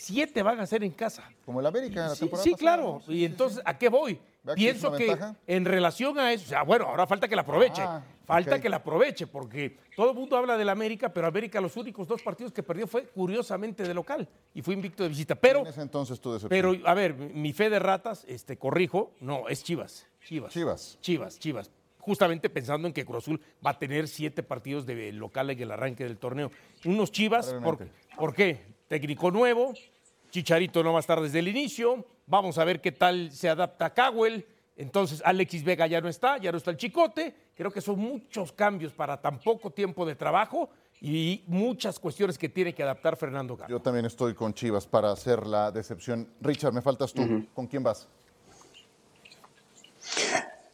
[0.01, 1.29] siete van a ser en casa.
[1.45, 3.01] Como el América en la Sí, temporada sí, pasada, claro.
[3.07, 3.13] ¿no?
[3.13, 4.19] y entonces, ¿a qué voy?
[4.55, 5.35] Pienso que ventaja.
[5.45, 7.81] en relación a eso, o sea, bueno, ahora falta que la aproveche.
[7.83, 11.75] Ah, falta que la aproveche, porque todo el mundo habla del América, pero América los
[11.77, 15.35] únicos dos partidos que perdió fue curiosamente de local y fue invicto de visita.
[15.35, 16.49] Pero, En ese entonces decepción.
[16.49, 20.07] pero a ver, mi fe de ratas, este, corrijo, no, es Chivas.
[20.25, 20.51] Chivas.
[20.53, 20.97] Chivas.
[21.01, 21.71] Chivas, Chivas.
[21.99, 25.69] Justamente pensando en que Cruz Azul va a tener siete partidos de local en el
[25.71, 26.49] arranque del torneo.
[26.85, 27.77] Unos Chivas, ¿por.
[28.17, 28.70] ¿por qué?
[28.91, 29.73] Técnico nuevo,
[30.31, 33.93] Chicharito no va a estar desde el inicio, vamos a ver qué tal se adapta
[33.93, 34.45] Cowell.
[34.75, 37.33] Entonces Alexis Vega ya no está, ya no está el Chicote.
[37.55, 42.49] Creo que son muchos cambios para tan poco tiempo de trabajo y muchas cuestiones que
[42.49, 43.69] tiene que adaptar Fernando Gago.
[43.69, 46.27] Yo también estoy con Chivas para hacer la decepción.
[46.41, 47.47] Richard, me faltas tú.
[47.53, 48.09] ¿Con quién vas?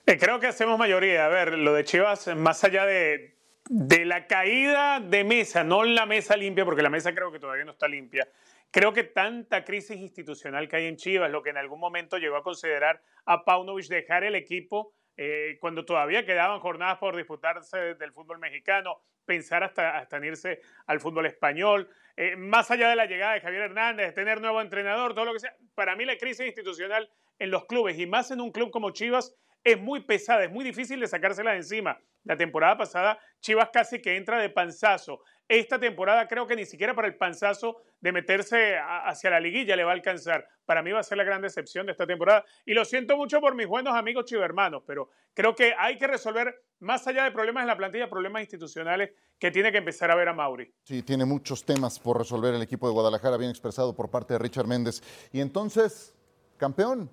[0.07, 1.28] Eh, creo que hacemos mayoría.
[1.28, 3.37] A ver, lo de Chivas, más allá de,
[3.70, 7.65] de la caída de mesa, no la mesa limpia, porque la mesa creo que todavía
[7.65, 8.28] no está limpia.
[8.72, 12.38] Creo que tanta crisis institucional que hay en Chivas, lo que en algún momento llegó
[12.38, 18.11] a considerar a Paunovic dejar el equipo eh, cuando todavía quedaban jornadas por disputarse del
[18.11, 23.05] fútbol mexicano, pensar hasta, hasta en irse al fútbol español, eh, más allá de la
[23.05, 25.55] llegada de Javier Hernández, tener nuevo entrenador, todo lo que sea.
[25.76, 27.09] Para mí la crisis institucional
[27.39, 29.36] en los clubes y más en un club como Chivas
[29.72, 31.99] es muy pesada, es muy difícil de sacársela de encima.
[32.24, 35.22] La temporada pasada Chivas casi que entra de panzazo.
[35.47, 39.76] Esta temporada creo que ni siquiera para el panzazo de meterse a- hacia la liguilla
[39.76, 40.45] le va a alcanzar.
[40.65, 42.43] Para mí va a ser la gran decepción de esta temporada.
[42.65, 46.63] Y lo siento mucho por mis buenos amigos chivermanos, pero creo que hay que resolver,
[46.80, 50.28] más allá de problemas en la plantilla, problemas institucionales que tiene que empezar a ver
[50.30, 50.74] a Mauri.
[50.84, 54.39] Sí, tiene muchos temas por resolver el equipo de Guadalajara, bien expresado por parte de
[54.39, 55.01] Richard Méndez.
[55.32, 56.15] Y entonces,
[56.57, 57.09] campeón.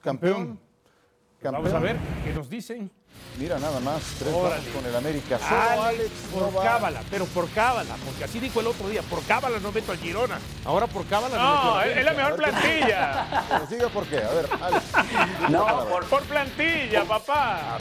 [0.00, 0.34] Campeón.
[0.34, 0.69] Campeón.
[1.42, 2.90] Vamos a ver qué nos dicen.
[3.38, 4.68] Mira, nada más, tres Órale.
[4.70, 5.38] con el América.
[5.38, 9.58] Solo Alex, por cábala, pero por cábala, porque así dijo el otro día, por cábala
[9.60, 12.36] no meto al Girona, ahora por cábala no, meto No, al es es la mejor
[12.36, 13.44] plantilla.
[13.48, 14.18] Que nos diga por qué.
[14.18, 14.84] A ver, Alex.
[15.50, 17.78] No, por, Por plantilla, papá.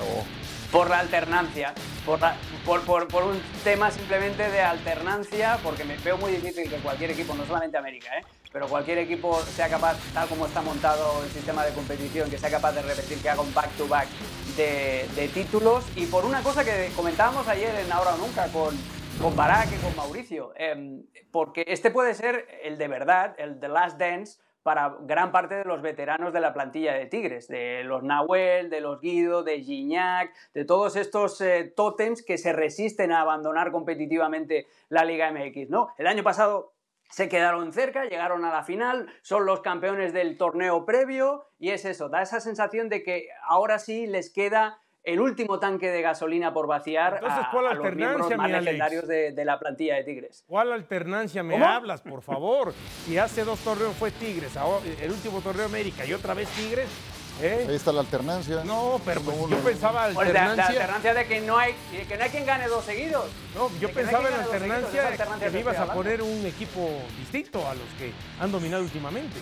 [0.71, 1.73] por la alternancia,
[2.05, 2.35] por, la-
[2.65, 7.11] por, por- por un tema simplemente de alternancia, porque me veo muy difícil que cualquier
[7.11, 8.23] equipo, no solamente América, ¿eh?
[8.51, 12.49] Pero cualquier equipo sea capaz, tal como está montado el sistema de competición, que sea
[12.49, 14.07] capaz de repetir, que haga un back-to-back
[14.57, 15.85] de, de títulos.
[15.95, 18.75] Y por una cosa que comentábamos ayer en Ahora o Nunca con,
[19.21, 23.67] con Barak y con Mauricio, em, porque este puede ser el de verdad, el The
[23.67, 28.03] Last Dance, para gran parte de los veteranos de la plantilla de Tigres, de los
[28.03, 33.21] Nahuel, de los Guido, de Gignac, de todos estos eh, tótems que se resisten a
[33.21, 35.69] abandonar competitivamente la Liga MX.
[35.69, 35.89] ¿no?
[35.97, 36.73] El año pasado
[37.09, 41.85] se quedaron cerca, llegaron a la final, son los campeones del torneo previo y es
[41.85, 46.53] eso, da esa sensación de que ahora sí les queda el último tanque de gasolina
[46.53, 50.03] por vaciar Entonces, a, ¿cuál a los miembros más legendarios de, de la plantilla de
[50.03, 50.43] Tigres.
[50.45, 51.65] ¿Cuál alternancia me ¿Cómo?
[51.65, 52.73] hablas, por favor?
[53.05, 56.87] Si hace dos torneos fue Tigres, ahora el último torneo América y otra vez Tigres,
[57.41, 57.65] ¿eh?
[57.69, 58.63] Ahí está la alternancia.
[58.63, 60.81] No, pero pues, yo pensaba Pues de- de alternancia.
[60.81, 61.73] alternancia de que no hay
[62.07, 63.25] que no hay quien gane dos seguidos.
[63.55, 66.45] No, yo no pensaba en seguidos, alternancia alternancia que me que ibas a poner un
[66.45, 69.37] equipo distinto a los que han dominado últimamente.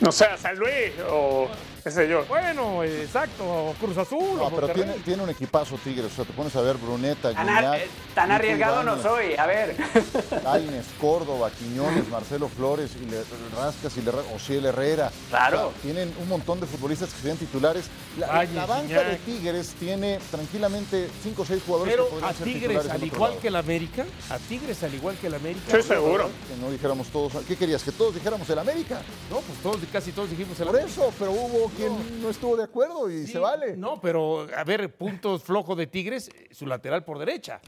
[0.00, 1.48] No sea San Luis o
[1.84, 2.24] qué sé yo.
[2.26, 4.38] Bueno, exacto, Cruz Azul.
[4.38, 6.06] No, pero tiene, tiene un equipazo Tigres.
[6.12, 9.34] O sea, te pones a ver Bruneta, Tan, ar- Gignac, eh, tan arriesgado no soy,
[9.36, 9.76] a ver.
[10.44, 13.22] Lainez, Córdoba, Quiñones, Marcelo Flores, y le
[13.56, 15.10] rascas y le Ociel Herrera.
[15.28, 15.68] Claro.
[15.68, 17.84] O sea, tienen un montón de futbolistas que serían titulares.
[18.18, 19.06] La, Valle, la banca Gignac.
[19.08, 22.90] de Tigres tiene tranquilamente 5 o 6 jugadores Pero que podrían a ser Tigres, titulares
[22.92, 23.40] al igual lado.
[23.42, 25.76] que el América, a Tigres, al igual que el América.
[25.76, 26.30] Sí, seguro.
[26.48, 27.32] Que no dijéramos todos.
[27.46, 27.82] ¿Qué querías?
[27.82, 29.02] Que todos dijéramos el América.
[29.30, 30.92] No, pues todos, casi todos dijimos el Por América.
[30.92, 33.76] eso, pero hubo quien no estuvo de acuerdo y Sí, se vale.
[33.76, 37.60] No, pero a ver, puntos flojos de Tigres, su lateral por derecha.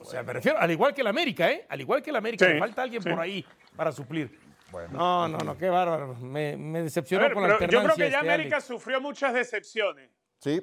[0.00, 1.66] o sea, me refiero, al igual que el América, ¿eh?
[1.68, 3.08] Al igual que el América, Sí, le falta alguien sí.
[3.10, 3.44] por ahí
[3.76, 4.38] para suplir.
[4.90, 6.14] No, no, no, qué bárbaro.
[6.16, 7.94] Me, me decepcionó ver, con la pero yo alternancia.
[7.96, 8.66] creo que ya este América Alex.
[8.68, 10.10] sufrió muchas decepciones.
[10.40, 10.62] Sí,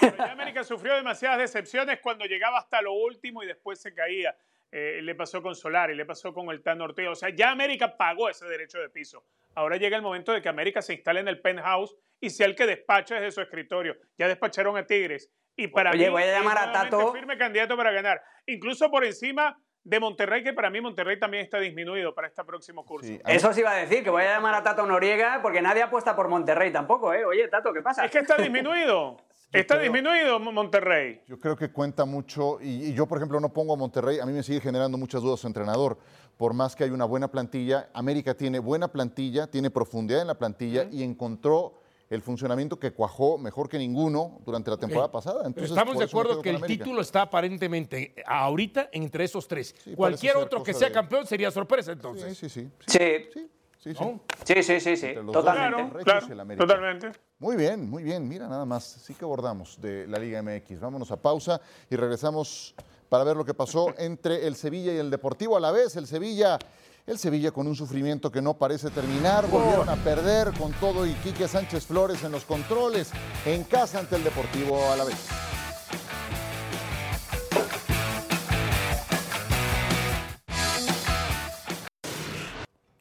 [0.00, 4.36] Pero ya América sufrió demasiadas decepciones cuando llegaba hasta lo último y después se caía.
[4.70, 7.10] Eh, le pasó con Solari, le pasó con el Tano Ortega.
[7.10, 9.24] O sea, ya América pagó ese derecho de piso.
[9.54, 12.54] Ahora llega el momento de que América se instale en el penthouse y sea el
[12.56, 13.96] que despache desde su escritorio.
[14.18, 15.30] Ya despacharon a Tigres.
[15.56, 17.12] Y para Oye, mí voy a llamar a Tato.
[17.12, 18.20] firme candidato para ganar.
[18.46, 22.84] Incluso por encima de Monterrey, que para mí Monterrey también está disminuido para este próximo
[22.86, 23.06] curso.
[23.06, 23.20] sí.
[23.26, 26.16] Eso sí iba a decir, que voy a llamar a Tato Noriega, porque nadie apuesta
[26.16, 27.24] por Monterrey tampoco, ¿eh?
[27.24, 28.04] Oye, Tato, ¿qué pasa?
[28.04, 29.18] Es que está disminuido.
[29.52, 31.20] está creo- disminuido Monterrey.
[31.26, 34.26] Yo creo que cuenta mucho, y, y yo por ejemplo no pongo a Monterrey, a
[34.26, 35.98] mí me sigue generando muchas dudas su entrenador,
[36.36, 40.34] por más que hay una buena plantilla, América tiene buena plantilla, tiene profundidad en la
[40.38, 41.80] plantilla y encontró
[42.10, 45.46] el funcionamiento que cuajó mejor que ninguno durante la temporada pasada.
[45.46, 46.84] Entonces, Estamos de acuerdo que el América.
[46.84, 49.72] título está aparentemente ahorita entre esos tres.
[49.72, 52.36] parece Cualquier otro que sea de- campeón sería sorpresa entonces.
[52.36, 52.98] Sí, sí, Sí.
[53.32, 53.48] sí.
[53.78, 54.20] sí, ¿No?
[54.44, 56.04] Sí, sí, sí, sí, Entre los totalmente.
[56.04, 56.66] Claro, América.
[56.66, 57.12] totalmente.
[57.38, 58.28] Muy bien, muy bien.
[58.28, 58.84] Mira, nada más.
[58.84, 60.80] Sí que abordamos de la Liga MX.
[60.80, 61.60] Vámonos a pausa
[61.90, 62.74] y regresamos
[63.14, 65.56] para ver lo que pasó entre el Sevilla y el Deportivo.
[65.56, 66.58] A la vez, el Sevilla,
[67.06, 69.48] el Sevilla con un sufrimiento que no parece terminar.
[69.48, 73.12] Volvieron a perder con todo y Quique Sánchez Flores en los controles
[73.46, 75.14] en casa ante el Deportivo a la vez.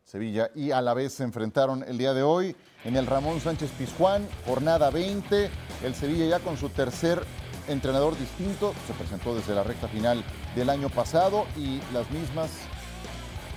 [0.04, 3.72] Sevilla y a la vez se enfrentaron el día de hoy en el Ramón Sánchez
[3.72, 5.50] Pizjuán, jornada 20.
[5.84, 7.24] El Sevilla ya con su tercer
[7.68, 10.24] entrenador distinto, se presentó desde la recta final
[10.56, 12.50] del año pasado y las mismas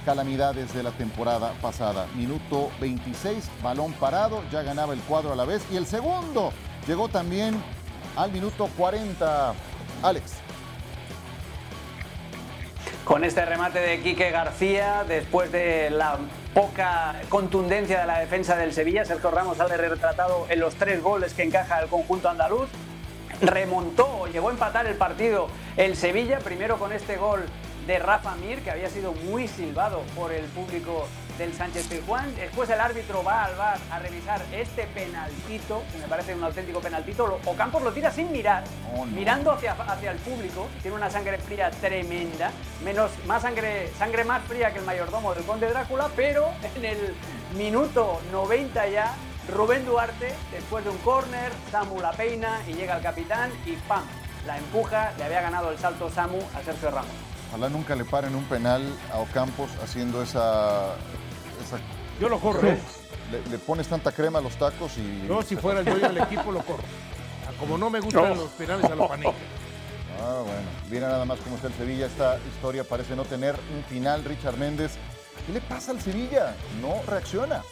[0.04, 2.06] calamidades de la temporada pasada.
[2.14, 6.52] Minuto 26, balón parado, ya ganaba el cuadro a la vez y el segundo
[6.86, 7.60] llegó también
[8.16, 9.54] al minuto 40.
[10.02, 10.34] Alex.
[13.04, 16.18] Con este remate de Quique García, después de la
[16.54, 21.34] poca contundencia de la defensa del Sevilla, Sergio Ramos sale retratado en los tres goles
[21.34, 22.68] que encaja el conjunto andaluz.
[23.40, 27.44] Remontó, llegó a empatar el partido el Sevilla, primero con este gol
[27.86, 31.06] de Rafa Mir, que había sido muy silbado por el público
[31.38, 32.34] del Sánchez Pizjuán.
[32.34, 36.80] Después el árbitro va al bar a revisar este penaltito, que me parece un auténtico
[36.80, 37.38] penaltito.
[37.44, 38.64] Ocampos lo tira sin mirar,
[38.94, 39.12] Oh, no.
[39.12, 40.66] mirando hacia, hacia el público.
[40.82, 42.50] Tiene una sangre fría tremenda,
[42.82, 47.14] menos, más sangre, sangre más fría que el mayordomo del Conde Drácula, pero en el
[47.56, 49.14] minuto 90 ya,
[49.54, 54.02] Rubén Duarte, después de un córner, Samu la peina y llega el capitán y ¡pam!
[54.46, 57.10] La empuja, le había ganado el salto Samu a Sergio Ramos.
[57.50, 58.82] Ojalá nunca le paren un penal
[59.12, 60.94] a Ocampos haciendo esa.
[61.64, 61.78] esa-
[62.20, 62.66] Yo lo corro.
[62.68, 62.78] ¿eh?
[63.30, 65.26] le, le pones tanta crema a los tacos y.
[65.26, 66.82] Yo si fuera el dueño del equipo lo corro.
[67.46, 68.34] Ah, Como no me gustan No.
[68.34, 69.34] los penales a los paneques.
[70.20, 70.68] Ah, bueno.
[70.90, 72.06] Mira nada más cómo está el Sevilla.
[72.06, 74.24] Esta historia parece no tener un final.
[74.24, 74.92] Richard Méndez.
[75.46, 76.54] ¿Qué le pasa al Sevilla?
[76.80, 77.62] No reacciona.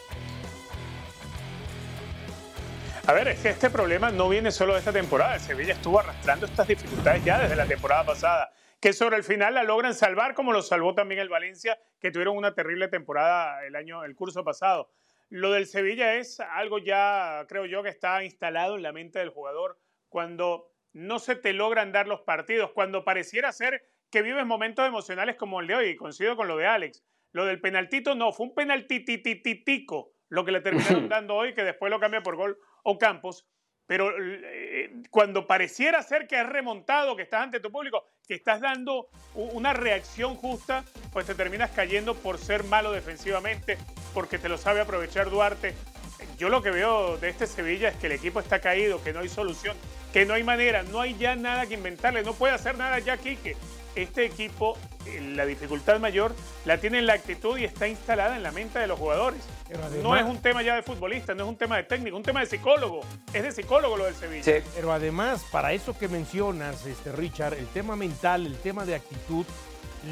[3.07, 5.37] A ver, es que este problema no viene solo de esta temporada.
[5.37, 8.51] Sevilla estuvo arrastrando estas dificultades ya desde la temporada pasada,
[8.81, 12.35] que sobre el final la logran salvar, como lo salvó también el Valencia, que tuvieron
[12.35, 14.89] una terrible temporada el año, el curso pasado.
[15.29, 19.29] Lo del Sevilla es algo ya, creo yo, que está instalado en la mente del
[19.29, 19.77] jugador
[20.09, 25.35] cuando no se te logran dar los partidos, cuando pareciera ser que vives momentos emocionales
[25.35, 27.03] como el de hoy, coincido con lo de Alex.
[27.33, 31.91] Lo del penaltito no, fue un penaltitititico lo que le terminaron dando hoy, que después
[31.91, 33.45] lo cambia por gol Ocampos.
[33.87, 38.61] Pero eh, cuando pareciera ser que has remontado, que estás ante tu público, que estás
[38.61, 40.83] dando una reacción justa,
[41.13, 43.77] pues te terminas cayendo por ser malo defensivamente,
[44.13, 45.75] porque te lo sabe aprovechar Duarte.
[46.37, 49.19] Yo lo que veo de este Sevilla es que el equipo está caído, que no
[49.19, 49.77] hay solución,
[50.11, 53.17] que no hay manera, no hay ya nada que inventarle, no puede hacer nada ya
[53.17, 53.55] Quique.
[53.95, 58.43] Este equipo, eh, la dificultad mayor la tiene en la actitud y está instalada en
[58.43, 59.47] la mente de los jugadores.
[60.03, 62.41] No es un tema ya de futbolista, no es un tema de técnico, un tema
[62.41, 63.01] de psicólogo.
[63.33, 64.61] Es de psicólogo lo del Sevilla.
[64.75, 69.45] Pero además, para eso que mencionas, este, Richard, el tema mental, el tema de actitud,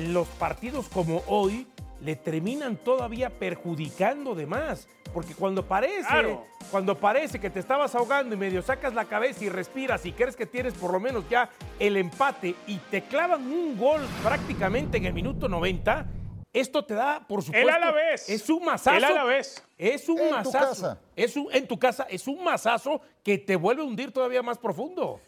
[0.08, 1.68] los partidos como hoy
[2.02, 4.88] le terminan todavía perjudicando de más.
[5.14, 6.44] Porque cuando parece, Claro.
[6.72, 10.36] cuando parece que te estabas ahogando y medio sacas la cabeza y respiras y crees
[10.36, 11.50] que tienes por lo menos ya
[11.80, 16.08] el empate y te clavan un gol prácticamente en el minuto 90,
[16.54, 18.30] esto te da, por supuesto, El Alavés.
[18.30, 18.96] es un masazo.
[18.96, 19.64] El Alavés.
[19.78, 20.60] Es un En tu masazo.
[20.70, 21.00] casa.
[21.16, 24.58] Es un, en tu casa es un masazo que te vuelve a hundir todavía más
[24.60, 25.20] profundo.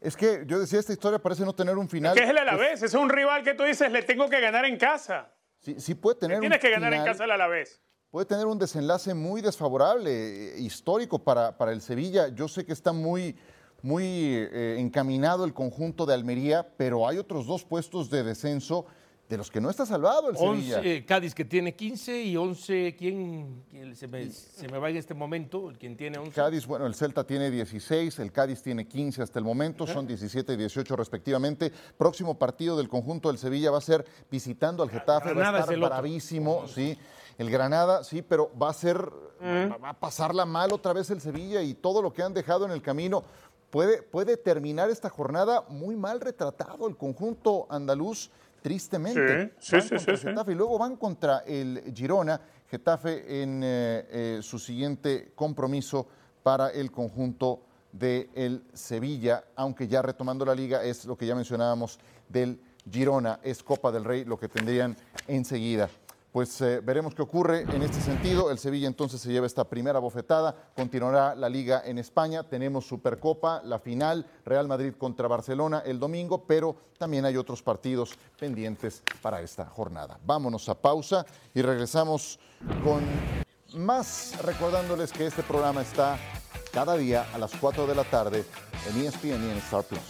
[0.00, 2.16] Es que yo decía, esta historia parece no tener un final.
[2.16, 2.82] ¿Qué es el Alavés?
[2.82, 5.30] Es un rival que tú dices, le tengo que ganar en casa.
[5.60, 7.82] sí, sí puede tener un Tienes que ganar en casa el Alavés.
[8.10, 12.28] puede tener un desenlace muy desfavorable, eh, histórico para, para el Sevilla.
[12.28, 13.36] Yo sé que está muy,
[13.82, 18.86] muy eh, encaminado el conjunto de Almería, pero hay otros dos puestos de descenso
[19.30, 20.78] de los que no está salvado el Sevilla.
[20.78, 24.90] 11, eh, Cádiz que tiene 15 y 11, ¿quién, quién se, me, se me va
[24.90, 25.72] en este momento?
[25.78, 26.32] ¿Quién tiene 11?
[26.32, 30.52] Cádiz, bueno, el Celta tiene 16, el Cádiz tiene 15 hasta el momento, son 17
[30.52, 31.72] y 18 respectivamente.
[31.96, 35.60] Próximo partido del conjunto del Sevilla va a ser visitando al Getafe, va Granada a
[35.60, 35.94] es estar el otro.
[35.94, 36.98] bravísimo, sí.
[37.38, 38.98] El Granada, sí, pero va a ser,
[39.40, 42.66] va- va a pasarla mal otra vez el Sevilla y todo lo que han dejado
[42.66, 43.22] en el camino.
[43.70, 48.28] Puede, puede terminar esta jornada muy mal retratado el conjunto andaluz,
[48.60, 49.54] tristemente.
[49.58, 50.26] Sí, sí, Van sí, contra sí.
[50.28, 56.06] Getafe y luego van contra el Girona, Getafe en eh, eh, su siguiente compromiso
[56.42, 61.98] para el conjunto del Sevilla, aunque ya retomando la liga es lo que ya mencionábamos
[62.28, 64.96] del Girona, es Copa del Rey lo que tendrían
[65.26, 65.88] enseguida.
[66.32, 68.50] Pues eh, veremos qué ocurre en este sentido.
[68.50, 73.62] El Sevilla entonces se lleva esta primera bofetada, continuará la liga en España, tenemos Supercopa,
[73.64, 79.40] la final, Real Madrid contra Barcelona el domingo, pero también hay otros partidos pendientes para
[79.40, 80.18] esta jornada.
[80.24, 82.38] Vámonos a pausa y regresamos
[82.84, 83.02] con
[83.74, 86.18] más recordándoles que este programa está
[86.72, 88.44] cada día a las 4 de la tarde
[88.88, 90.00] en ESPN y en Star Plus.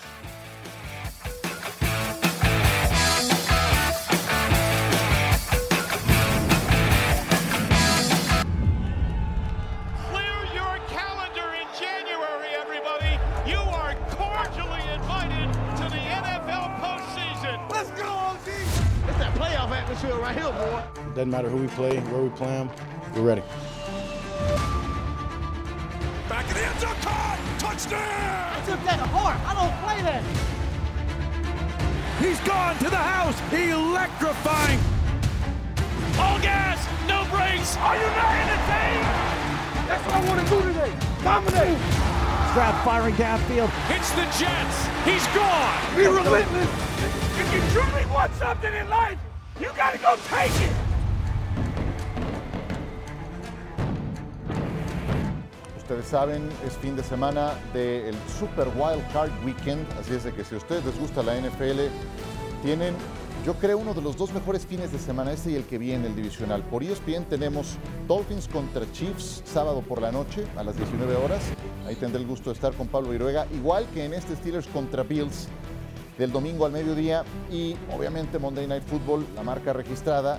[21.20, 22.70] Doesn't matter who we play, where we play them,
[23.14, 23.42] we're ready.
[26.32, 27.36] Back in the end zone, caught!
[27.58, 28.00] Touchdown!
[28.00, 29.36] I took that hard.
[29.44, 30.24] I don't play that.
[32.24, 34.80] He's gone to the house, electrifying.
[36.16, 37.76] All gas, no brakes.
[37.84, 39.04] Are you not entertained?
[39.92, 40.88] That's what I want to do today.
[41.20, 41.76] Dominate.
[42.48, 43.68] Stroud firing downfield.
[43.92, 44.88] It's the Jets.
[45.04, 45.84] He's gone.
[46.00, 46.72] Be relentless.
[47.36, 49.18] If you truly want something in life,
[49.60, 50.72] you got to go take it.
[55.91, 60.45] Ustedes saben, es fin de semana del Super Wild Card Weekend, así es de que
[60.45, 61.80] si a ustedes les gusta la NFL,
[62.62, 62.95] tienen,
[63.45, 66.07] yo creo, uno de los dos mejores fines de semana, este y el que viene,
[66.07, 66.62] el divisional.
[66.62, 67.76] Por ESPN tenemos
[68.07, 71.43] Dolphins contra Chiefs, sábado por la noche, a las 19 horas.
[71.88, 75.03] Ahí tendré el gusto de estar con Pablo Viruega, igual que en este Steelers contra
[75.03, 75.49] Bills
[76.18, 80.38] del domingo al mediodía y obviamente Monday Night Football, la marca registrada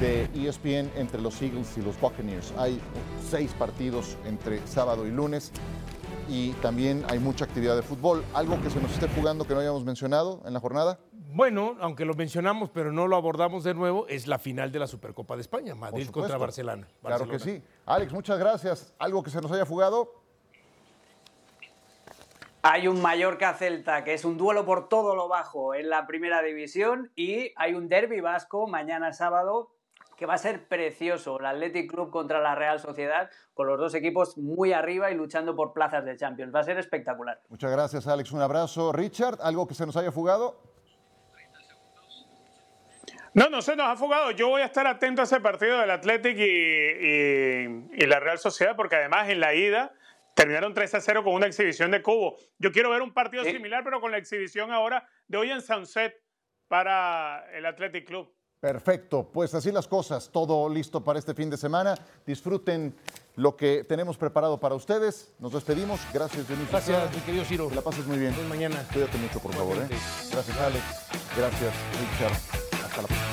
[0.00, 2.52] de ESPN entre los Eagles y los Buccaneers.
[2.56, 2.80] Hay
[3.28, 5.52] seis partidos entre sábado y lunes
[6.28, 8.24] y también hay mucha actividad de fútbol.
[8.34, 11.00] ¿Algo que se nos esté jugando que no hayamos mencionado en la jornada?
[11.12, 14.86] Bueno, aunque lo mencionamos, pero no lo abordamos de nuevo, es la final de la
[14.86, 16.88] Supercopa de España, Madrid contra Barcelona.
[17.02, 17.62] Claro que sí.
[17.84, 18.94] Alex, muchas gracias.
[18.98, 20.22] ¿Algo que se nos haya jugado?
[22.62, 26.42] Hay un Mallorca Celta, que es un duelo por todo lo bajo en la primera
[26.42, 29.70] división, y hay un derby vasco mañana sábado
[30.18, 31.38] que va a ser precioso.
[31.38, 35.54] El Athletic Club contra la Real Sociedad, con los dos equipos muy arriba y luchando
[35.54, 36.52] por plazas de Champions.
[36.54, 37.40] Va a ser espectacular.
[37.48, 38.32] Muchas gracias, Alex.
[38.32, 38.92] Un abrazo.
[38.92, 40.60] Richard, ¿algo que se nos haya jugado?
[43.34, 44.32] No, no se nos ha fugado.
[44.32, 48.38] Yo voy a estar atento a ese partido del Athletic y, y- y la Real
[48.38, 49.92] Sociedad, porque además en la ida
[50.34, 52.36] terminaron 3 a 0 con una exhibición de Cubo.
[52.58, 56.14] Yo quiero ver un partido similar, pero con la exhibición ahora de hoy en Sunset
[56.68, 58.34] para el Athletic Club.
[58.60, 61.94] Perfecto, pues así las cosas, todo listo para este fin de semana.
[62.26, 62.92] Disfruten
[63.36, 65.30] lo que tenemos preparado para ustedes.
[65.38, 66.00] Nos despedimos.
[66.12, 66.72] Gracias, Dionisio.
[66.72, 67.68] Gracias, mi querido Ciro.
[67.68, 68.34] Que la pases muy bien.
[68.48, 68.84] mañana.
[68.92, 69.76] Cuídate mucho, por favor.
[69.76, 69.86] ¿eh?
[70.32, 70.84] Gracias, Alex.
[71.36, 72.84] Gracias, Richard.
[72.84, 73.27] Hasta la próxima.